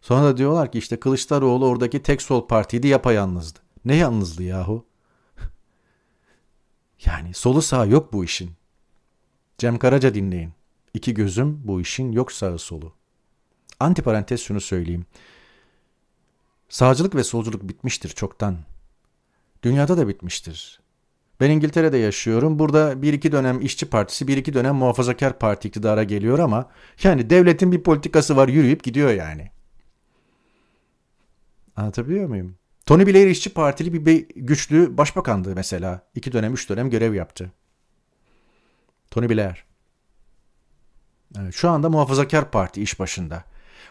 Sonra 0.00 0.24
da 0.24 0.36
diyorlar 0.36 0.72
ki 0.72 0.78
işte 0.78 1.00
Kılıçdaroğlu 1.00 1.66
oradaki 1.66 2.02
tek 2.02 2.22
sol 2.22 2.48
partiydi 2.48 2.86
yapayalnızdı. 2.86 3.58
Ne 3.84 3.96
yalnızlığı 3.96 4.42
yahu? 4.42 4.86
yani 7.04 7.34
solu 7.34 7.62
sağ 7.62 7.84
yok 7.84 8.12
bu 8.12 8.24
işin. 8.24 8.50
Cem 9.58 9.78
Karaca 9.78 10.14
dinleyin. 10.14 10.52
İki 10.94 11.14
gözüm 11.14 11.60
bu 11.64 11.80
işin 11.80 12.12
yok 12.12 12.32
sağı 12.32 12.58
solu. 12.58 12.92
Antiparantez 13.80 14.40
şunu 14.40 14.60
söyleyeyim. 14.60 15.06
Sağcılık 16.68 17.14
ve 17.14 17.24
solculuk 17.24 17.62
bitmiştir 17.68 18.08
çoktan. 18.08 18.58
Dünyada 19.62 19.96
da 19.96 20.08
bitmiştir. 20.08 20.81
Ben 21.42 21.50
İngiltere'de 21.50 21.96
yaşıyorum. 21.96 22.58
Burada 22.58 23.02
bir 23.02 23.12
iki 23.12 23.32
dönem 23.32 23.60
işçi 23.60 23.90
partisi, 23.90 24.28
bir 24.28 24.36
iki 24.36 24.54
dönem 24.54 24.74
muhafazakar 24.74 25.38
parti 25.38 25.68
iktidara 25.68 26.04
geliyor 26.04 26.38
ama 26.38 26.70
yani 27.02 27.30
devletin 27.30 27.72
bir 27.72 27.82
politikası 27.82 28.36
var 28.36 28.48
yürüyüp 28.48 28.84
gidiyor 28.84 29.10
yani. 29.10 29.50
Anlatabiliyor 31.76 32.28
muyum? 32.28 32.56
Tony 32.86 33.06
Blair 33.06 33.26
işçi 33.26 33.54
partili 33.54 34.06
bir 34.06 34.26
güçlü 34.36 34.98
başbakandı 34.98 35.52
mesela. 35.54 36.06
İki 36.14 36.32
dönem, 36.32 36.54
üç 36.54 36.68
dönem 36.68 36.90
görev 36.90 37.14
yaptı. 37.14 37.52
Tony 39.10 39.28
Blair. 39.28 39.64
Evet, 41.40 41.54
şu 41.54 41.70
anda 41.70 41.88
muhafazakar 41.88 42.50
parti 42.50 42.82
iş 42.82 42.98
başında. 42.98 43.44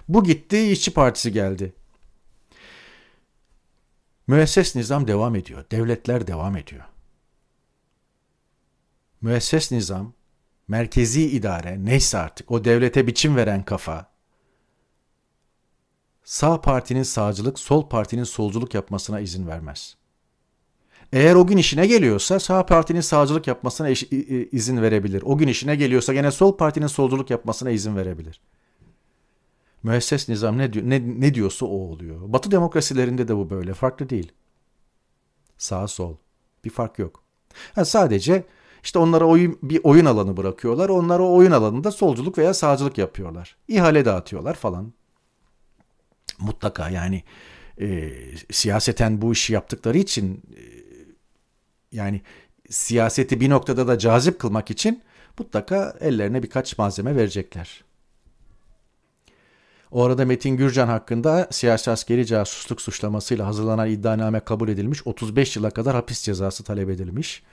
Bu 0.10 0.24
gitti, 0.24 0.72
işçi 0.72 0.94
partisi 0.94 1.32
geldi. 1.32 1.74
Müesses 4.28 4.76
nizam 4.76 5.08
devam 5.08 5.36
ediyor. 5.36 5.66
Devletler 5.72 6.28
devam 6.28 6.58
ediyor. 6.58 6.91
Müesses 9.22 9.72
nizam, 9.72 10.14
merkezi 10.68 11.22
idare 11.22 11.86
neyse 11.86 12.18
artık 12.18 12.52
o 12.52 12.66
devlete 12.66 13.08
biçim 13.08 13.36
veren 13.36 13.66
kafa 13.66 14.12
sağ 16.24 16.62
partinin 16.62 17.04
sağcılık, 17.04 17.60
sol 17.60 17.90
partinin 17.90 18.24
solculuk 18.24 18.74
yapmasına 18.74 19.20
izin 19.20 19.48
vermez. 19.48 19.98
Eğer 21.14 21.36
o 21.36 21.48
gün 21.48 21.58
işine 21.58 21.88
geliyorsa 21.88 22.40
sağ 22.40 22.66
partinin 22.66 23.02
sağcılık 23.02 23.48
yapmasına 23.48 23.90
izin 24.52 24.82
verebilir. 24.82 25.22
O 25.26 25.38
gün 25.38 25.48
işine 25.48 25.76
geliyorsa 25.76 26.14
gene 26.14 26.32
sol 26.32 26.58
partinin 26.58 26.88
solculuk 26.88 27.30
yapmasına 27.30 27.70
izin 27.70 27.96
verebilir. 27.96 28.42
Müesses 29.84 30.30
nizam 30.30 30.58
ne, 30.58 30.74
diyor, 30.74 30.90
ne, 30.90 31.02
ne 31.20 31.34
diyorsa 31.34 31.66
o 31.66 31.70
oluyor. 31.70 32.34
Batı 32.34 32.52
demokrasilerinde 32.52 33.28
de 33.28 33.36
bu 33.36 33.50
böyle. 33.50 33.74
Farklı 33.74 34.10
değil. 34.10 34.32
Sağ 35.58 35.88
sol. 35.88 36.16
Bir 36.66 36.70
fark 36.70 37.00
yok. 37.00 37.24
Ha, 37.76 37.86
sadece 37.86 38.46
işte 38.84 39.00
onlara 39.00 39.26
oyun, 39.26 39.60
bir 39.64 39.80
oyun 39.84 40.06
alanı 40.06 40.38
bırakıyorlar. 40.38 40.90
Onlar 40.90 41.20
o 41.20 41.34
oyun 41.34 41.52
alanında 41.52 41.92
solculuk 41.92 42.38
veya 42.38 42.54
sağcılık 42.54 42.98
yapıyorlar. 42.98 43.56
İhale 43.68 44.06
dağıtıyorlar 44.06 44.54
falan. 44.54 44.94
Mutlaka 46.40 46.90
yani 46.90 47.24
e, 47.82 48.12
siyaseten 48.52 49.22
bu 49.22 49.32
işi 49.32 49.54
yaptıkları 49.54 49.98
için 49.98 50.44
e, 50.58 50.62
yani 51.92 52.22
siyaseti 52.70 53.40
bir 53.40 53.50
noktada 53.50 53.88
da 53.88 53.98
cazip 53.98 54.40
kılmak 54.40 54.72
için 54.72 55.04
mutlaka 55.40 55.98
ellerine 56.00 56.44
birkaç 56.44 56.78
malzeme 56.78 57.16
verecekler. 57.16 57.84
O 59.92 60.04
arada 60.04 60.26
Metin 60.26 60.58
Gürcan 60.58 60.88
hakkında 60.88 61.48
siyasi 61.52 61.92
askeri 61.92 62.26
casusluk 62.26 62.82
suçlamasıyla 62.82 63.48
hazırlanan 63.48 63.90
iddianame 63.90 64.40
kabul 64.40 64.70
edilmiş. 64.70 65.08
35 65.08 65.56
yıla 65.56 65.70
kadar 65.70 65.96
hapis 65.96 66.22
cezası 66.22 66.64
talep 66.64 66.90
edilmiş. 66.90 67.44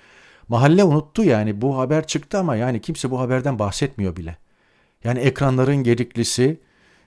Mahalle 0.49 0.85
unuttu 0.85 1.25
yani 1.25 1.61
bu 1.61 1.79
haber 1.79 2.07
çıktı 2.07 2.39
ama 2.39 2.57
yani 2.57 2.81
kimse 2.81 3.11
bu 3.11 3.21
haberden 3.21 3.59
bahsetmiyor 3.59 4.17
bile. 4.17 4.37
Yani 5.05 5.19
ekranların 5.19 5.77
gediklisi, 5.77 6.61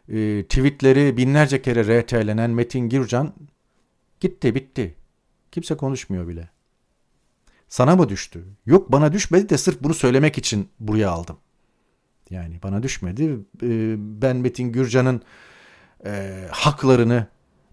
e, 0.10 0.43
tweetleri 0.43 1.17
binlerce 1.17 1.62
kere 1.62 2.01
RT'lenen 2.01 2.51
Metin 2.51 2.89
Gürcan 2.89 3.34
gitti 4.19 4.56
bitti. 4.56 4.95
Kimse 5.51 5.77
konuşmuyor 5.77 6.27
bile. 6.27 6.49
Sana 7.67 7.95
mı 7.95 8.10
düştü? 8.10 8.45
Yok 8.65 8.91
bana 8.91 9.13
düşmedi 9.13 9.49
de 9.49 9.58
sırf 9.58 9.84
bunu 9.84 9.93
söylemek 9.93 10.38
için 10.38 10.69
buraya 10.80 11.10
aldım. 11.10 11.38
Yani 12.30 12.60
bana 12.63 12.84
düşmedi. 12.84 13.23
E, 13.63 13.95
ben 14.21 14.38
Metin 14.38 14.71
Gürcan'ın 14.71 15.21
e, 16.06 16.43
haklarını 16.51 17.27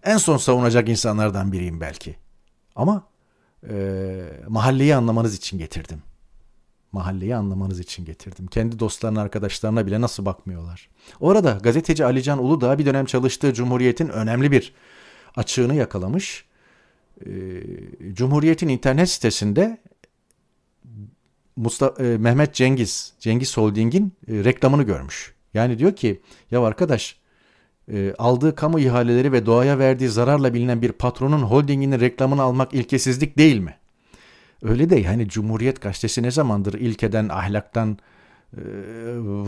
en 0.05 0.17
son 0.17 0.37
savunacak 0.37 0.89
insanlardan 0.89 1.53
biriyim 1.53 1.81
belki. 1.81 2.17
Ama 2.77 3.09
e, 3.69 4.25
mahalleyi 4.49 4.95
anlamanız 4.95 5.37
için 5.37 5.59
getirdim. 5.59 6.03
Mahalleyi 6.93 7.37
anlamanız 7.37 7.81
için 7.81 8.05
getirdim. 8.05 8.47
Kendi 8.47 8.79
dostlarına, 8.79 9.21
arkadaşlarına 9.21 9.87
bile 9.87 10.01
nasıl 10.01 10.25
bakmıyorlar. 10.25 10.89
Orada 11.21 11.59
gazeteci 11.63 12.05
Alican 12.05 12.45
Uludağ 12.45 12.79
bir 12.79 12.87
dönem 12.87 13.05
çalıştığı 13.05 13.55
Cumhuriyet'in 13.55 14.09
önemli 14.09 14.51
bir 14.51 14.75
açığını 15.37 15.75
yakalamış. 15.75 16.45
E, 17.27 17.31
Cumhuriyet'in 18.15 18.69
internet 18.69 19.11
sitesinde 19.11 19.79
Mustafa, 21.57 22.05
e, 22.05 22.19
Mehmet 22.19 22.55
Cengiz, 22.55 23.13
Cengiz 23.21 23.57
Holding'in 23.57 24.13
e, 24.29 24.45
reklamını 24.45 24.83
görmüş. 24.83 25.35
Yani 25.55 25.79
diyor 25.79 25.97
ki 25.97 26.21
ya 26.51 26.63
arkadaş 26.63 27.17
e, 27.93 28.15
aldığı 28.19 28.55
kamu 28.55 28.81
ihaleleri 28.81 29.33
ve 29.33 29.47
doğaya 29.47 29.79
verdiği 29.79 30.09
zararla 30.09 30.55
bilinen 30.55 30.83
bir 30.83 30.93
patronun 30.93 31.43
holdinginin 31.43 32.01
reklamını 32.01 32.43
almak 32.43 32.75
ilkesizlik 32.75 33.39
değil 33.39 33.59
mi? 33.59 33.77
Öyle 34.63 34.91
de 34.91 34.97
yani 34.97 35.29
Cumhuriyet 35.29 35.81
Gazetesi 35.81 36.23
ne 36.23 36.31
zamandır 36.31 36.75
ilkeden, 36.75 37.29
ahlaktan, 37.29 37.99
e, 38.57 38.61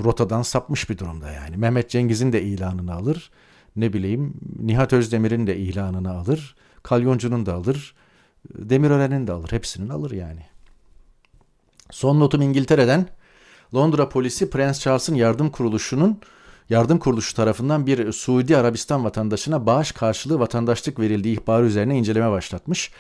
rotadan 0.05 0.43
sapmış 0.43 0.91
bir 0.91 0.99
durumda 0.99 1.33
yani. 1.33 1.57
Mehmet 1.57 1.91
Cengiz'in 1.91 2.33
de 2.33 2.43
ilanını 2.43 2.95
alır. 2.95 3.31
Ne 3.77 3.93
bileyim 3.93 4.35
Nihat 4.61 4.93
Özdemir'in 4.93 5.47
de 5.47 5.57
ilanını 5.57 6.11
alır. 6.13 6.57
Kalyoncu'nun 6.83 7.47
da 7.47 7.55
alır. 7.55 7.95
Demirören'in 8.55 9.27
de 9.27 9.33
alır. 9.33 9.53
Hepsinin 9.53 9.89
alır 9.89 10.11
yani. 10.11 10.43
Son 11.91 12.21
notum 12.21 12.43
İngiltere'den. 12.43 13.07
Londra 13.75 14.09
polisi 14.09 14.51
Prens 14.51 14.81
Charles'ın 14.81 15.15
yardım 15.15 15.51
kuruluşunun 15.51 16.21
yardım 16.71 16.99
kuruluşu 16.99 17.37
tarafından 17.37 17.87
bir 17.87 18.13
Suudi 18.13 18.57
Arabistan 18.57 19.05
vatandaşına 19.05 19.67
bağış 19.67 19.93
karşılığı 19.93 20.41
vatandaşlık 20.41 21.01
verildiği 21.01 21.41
ihbarı 21.41 21.67
üzerine 21.67 21.99
inceleme 21.99 22.31
başlatmış. 22.31 22.91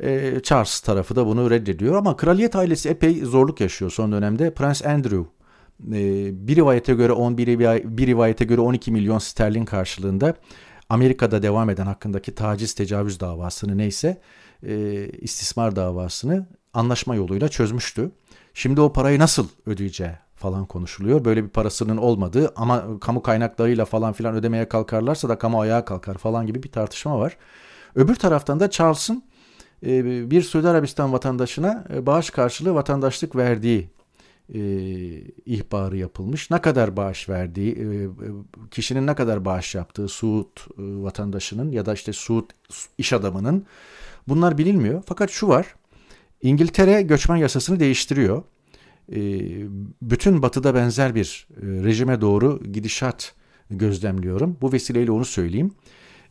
Ee, 0.00 0.40
Charles 0.42 0.80
tarafı 0.80 1.16
da 1.16 1.26
bunu 1.26 1.50
reddediyor 1.50 1.94
ama 1.94 2.16
kraliyet 2.16 2.56
ailesi 2.56 2.88
epey 2.88 3.20
zorluk 3.20 3.60
yaşıyor 3.60 3.90
son 3.90 4.12
dönemde. 4.12 4.54
Prens 4.54 4.86
Andrew 4.86 5.24
e, 5.92 6.48
bir 6.48 6.56
rivayete 6.56 6.94
göre 6.94 7.12
11 7.12 7.58
bir 7.98 8.06
rivayete 8.06 8.44
göre 8.44 8.60
12 8.60 8.92
milyon 8.92 9.18
sterlin 9.18 9.64
karşılığında 9.64 10.34
Amerika'da 10.88 11.42
devam 11.42 11.70
eden 11.70 11.86
hakkındaki 11.86 12.34
taciz 12.34 12.74
tecavüz 12.74 13.20
davasını 13.20 13.78
neyse 13.78 14.20
e, 14.62 15.06
istismar 15.08 15.76
davasını 15.76 16.46
anlaşma 16.74 17.14
yoluyla 17.14 17.48
çözmüştü. 17.48 18.10
Şimdi 18.54 18.80
o 18.80 18.92
parayı 18.92 19.18
nasıl 19.18 19.48
ödeyeceği 19.66 20.25
falan 20.36 20.66
konuşuluyor. 20.66 21.24
Böyle 21.24 21.44
bir 21.44 21.48
parasının 21.48 21.96
olmadığı 21.96 22.52
ama 22.56 23.00
kamu 23.00 23.22
kaynaklarıyla 23.22 23.84
falan 23.84 24.12
filan 24.12 24.34
ödemeye 24.34 24.68
kalkarlarsa 24.68 25.28
da 25.28 25.38
kamu 25.38 25.60
ayağa 25.60 25.84
kalkar 25.84 26.18
falan 26.18 26.46
gibi 26.46 26.62
bir 26.62 26.72
tartışma 26.72 27.18
var. 27.18 27.36
Öbür 27.94 28.14
taraftan 28.14 28.60
da 28.60 28.70
Charles'ın 28.70 29.22
e, 29.86 30.30
bir 30.30 30.42
Suudi 30.42 30.68
Arabistan 30.68 31.12
vatandaşına 31.12 31.84
e, 31.94 32.06
bağış 32.06 32.30
karşılığı 32.30 32.74
vatandaşlık 32.74 33.36
verdiği 33.36 33.90
e, 34.54 34.60
ihbarı 35.46 35.96
yapılmış. 35.96 36.50
Ne 36.50 36.60
kadar 36.60 36.96
bağış 36.96 37.28
verdiği, 37.28 38.08
kişinin 38.70 39.06
ne 39.06 39.14
kadar 39.14 39.44
bağış 39.44 39.74
yaptığı 39.74 40.08
Suud 40.08 40.58
vatandaşının 40.78 41.72
ya 41.72 41.86
da 41.86 41.94
işte 41.94 42.12
Suud 42.12 42.50
iş 42.98 43.12
adamının 43.12 43.66
bunlar 44.28 44.58
bilinmiyor. 44.58 45.02
Fakat 45.06 45.30
şu 45.30 45.48
var, 45.48 45.74
İngiltere 46.42 47.02
göçmen 47.02 47.36
yasasını 47.36 47.80
değiştiriyor. 47.80 48.42
E, 49.12 49.18
bütün 50.02 50.42
batıda 50.42 50.74
benzer 50.74 51.14
bir 51.14 51.48
e, 51.50 51.60
rejime 51.62 52.20
doğru 52.20 52.62
gidişat 52.72 53.34
gözlemliyorum. 53.70 54.58
Bu 54.60 54.72
vesileyle 54.72 55.10
onu 55.10 55.24
söyleyeyim. 55.24 55.74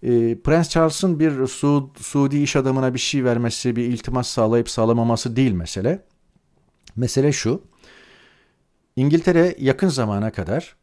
E, 0.04 0.42
Prens 0.42 0.70
Charles'ın 0.70 1.20
bir 1.20 1.48
Su 1.48 1.92
Suudi 1.98 2.38
iş 2.38 2.56
adamına 2.56 2.94
bir 2.94 3.00
şey 3.00 3.24
vermesi, 3.24 3.76
bir 3.76 3.84
iltimas 3.84 4.28
sağlayıp 4.28 4.70
sağlamaması 4.70 5.36
değil 5.36 5.52
mesele. 5.52 6.06
Mesele 6.96 7.32
şu. 7.32 7.62
İngiltere 8.96 9.56
yakın 9.60 9.88
zamana 9.88 10.32
kadar 10.32 10.76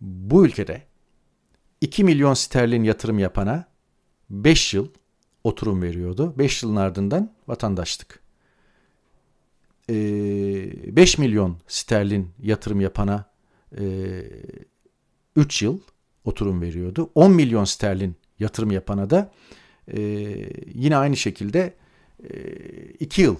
bu 0.00 0.46
ülkede 0.46 0.82
2 1.80 2.04
milyon 2.04 2.34
sterlin 2.34 2.84
yatırım 2.84 3.18
yapana 3.18 3.64
5 4.30 4.74
yıl 4.74 4.88
oturum 5.44 5.82
veriyordu. 5.82 6.34
5 6.38 6.62
yılın 6.62 6.76
ardından 6.76 7.32
vatandaşlık. 7.48 8.23
5 9.88 11.18
milyon 11.18 11.56
sterlin 11.66 12.30
yatırım 12.42 12.80
yapana 12.80 13.30
3 15.36 15.62
yıl 15.62 15.80
oturum 16.24 16.62
veriyordu. 16.62 17.10
10 17.14 17.32
milyon 17.32 17.64
sterlin 17.64 18.16
yatırım 18.38 18.70
yapana 18.70 19.10
da 19.10 19.32
yine 20.74 20.96
aynı 20.96 21.16
şekilde 21.16 21.74
2 23.00 23.22
yıl 23.22 23.36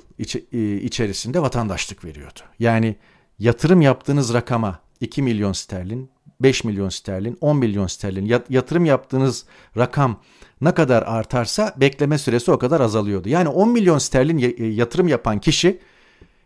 içerisinde 0.83 1.43
vatandaşlık 1.43 2.05
veriyordu. 2.05 2.41
Yani 2.59 2.97
yatırım 3.39 3.83
yaptığınız 3.83 4.35
rakama 4.35 4.81
2 5.01 5.23
milyon 5.23 5.53
sterlin, 5.53 6.11
5 6.41 6.65
milyon 6.65 6.89
sterlin, 6.89 7.39
10 7.41 7.57
milyon 7.57 7.87
sterlin 7.87 8.41
yatırım 8.51 8.85
yaptığınız 8.85 9.45
rakam 9.77 10.21
ne 10.61 10.75
kadar 10.75 11.03
artarsa 11.03 11.75
bekleme 11.77 12.19
süresi 12.19 12.51
o 12.51 12.59
kadar 12.59 12.81
azalıyordu. 12.81 13.29
Yani 13.29 13.49
10 13.49 13.69
milyon 13.69 13.99
sterlin 13.99 14.39
yatırım 14.71 15.09
yapan 15.09 15.41
kişi 15.41 15.81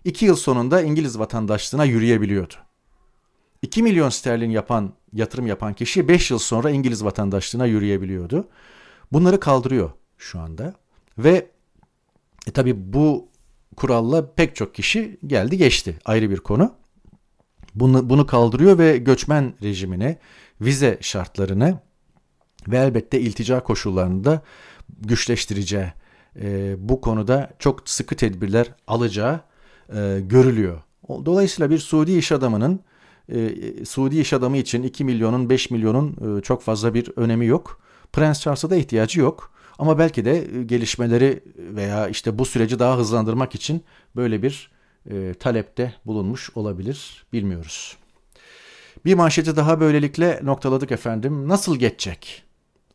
2 0.09 0.25
yıl 0.25 0.37
sonunda 0.37 0.83
İngiliz 0.83 1.19
vatandaşlığına 1.19 1.85
yürüyebiliyordu. 1.85 2.55
2 3.63 3.83
milyon 3.83 4.09
sterlin 4.09 4.51
yapan 4.51 4.93
yatırım 5.13 5.47
yapan 5.47 5.75
kişi 5.75 6.09
5 6.09 6.31
yıl 6.31 6.39
sonra 6.39 6.71
İngiliz 6.71 7.05
vatandaşlığına 7.05 7.67
yürüyebiliyordu. 7.67 8.49
Bunları 9.13 9.41
kaldırıyor 9.41 9.91
şu 10.19 10.41
anda 10.41 10.75
ve 11.19 11.51
e, 12.47 12.51
tabi 12.51 12.93
bu 12.93 13.29
kuralla 13.77 14.35
pek 14.35 14.57
çok 14.57 14.75
kişi 14.75 15.19
geldi 15.27 15.57
geçti 15.57 15.99
ayrı 16.05 16.31
bir 16.31 16.39
konu. 16.39 16.75
Bunu, 17.75 18.11
bunu 18.11 18.27
kaldırıyor 18.27 18.79
ve 18.79 18.99
göçmen 18.99 19.55
rejimine, 19.63 20.19
vize 20.61 20.99
şartlarını 21.01 21.81
ve 22.69 22.79
elbette 22.79 23.21
iltica 23.21 23.63
koşullarını 23.63 24.25
da 24.25 24.43
güçleştireceği 25.01 25.93
e, 26.41 26.75
bu 26.79 27.01
konuda 27.01 27.51
çok 27.59 27.89
sıkı 27.89 28.17
tedbirler 28.17 28.75
alacağı 28.87 29.49
e, 29.95 30.21
görülüyor. 30.21 30.83
Dolayısıyla 31.09 31.71
bir 31.71 31.79
Suudi 31.79 32.13
iş 32.13 32.33
adamının 32.33 32.81
e, 33.33 33.85
Suudi 33.85 34.21
iş 34.21 34.33
adamı 34.33 34.57
için 34.57 34.83
2 34.83 35.05
milyonun 35.05 35.51
5 35.51 35.71
milyonun 35.71 36.39
e, 36.39 36.43
çok 36.43 36.63
fazla 36.63 36.95
bir 36.95 37.11
önemi 37.17 37.47
yok. 37.47 37.81
Prens 38.13 38.41
Charles'a 38.41 38.71
da 38.71 38.77
ihtiyacı 38.77 39.21
yok. 39.21 39.53
Ama 39.79 39.99
belki 39.99 40.25
de 40.25 40.59
e, 40.59 40.63
gelişmeleri 40.63 41.43
veya 41.57 42.09
işte 42.09 42.39
bu 42.39 42.45
süreci 42.45 42.79
daha 42.79 42.99
hızlandırmak 42.99 43.55
için 43.55 43.85
böyle 44.17 44.43
bir 44.43 44.71
e, 45.11 45.35
talepte 45.35 45.95
bulunmuş 46.07 46.51
olabilir. 46.55 47.27
Bilmiyoruz. 47.33 47.97
Bir 49.05 49.15
manşeti 49.15 49.57
daha 49.57 49.81
böylelikle 49.81 50.41
noktaladık 50.43 50.93
efendim. 50.93 51.49
Nasıl 51.49 51.77
geçecek? 51.77 52.43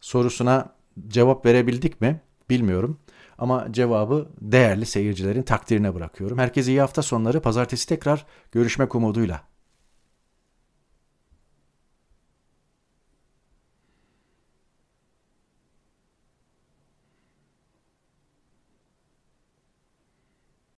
Sorusuna 0.01 0.69
cevap 1.07 1.45
verebildik 1.45 2.01
mi? 2.01 2.21
Bilmiyorum. 2.49 2.97
Ama 3.38 3.67
cevabı 3.71 4.29
değerli 4.41 4.86
seyircilerin 4.86 5.41
takdirine 5.41 5.95
bırakıyorum. 5.95 6.38
Herkese 6.38 6.71
iyi 6.71 6.81
hafta 6.81 7.01
sonları. 7.01 7.41
Pazartesi 7.41 7.88
tekrar 7.88 8.25
görüşmek 8.51 8.95
umuduyla. 8.95 9.53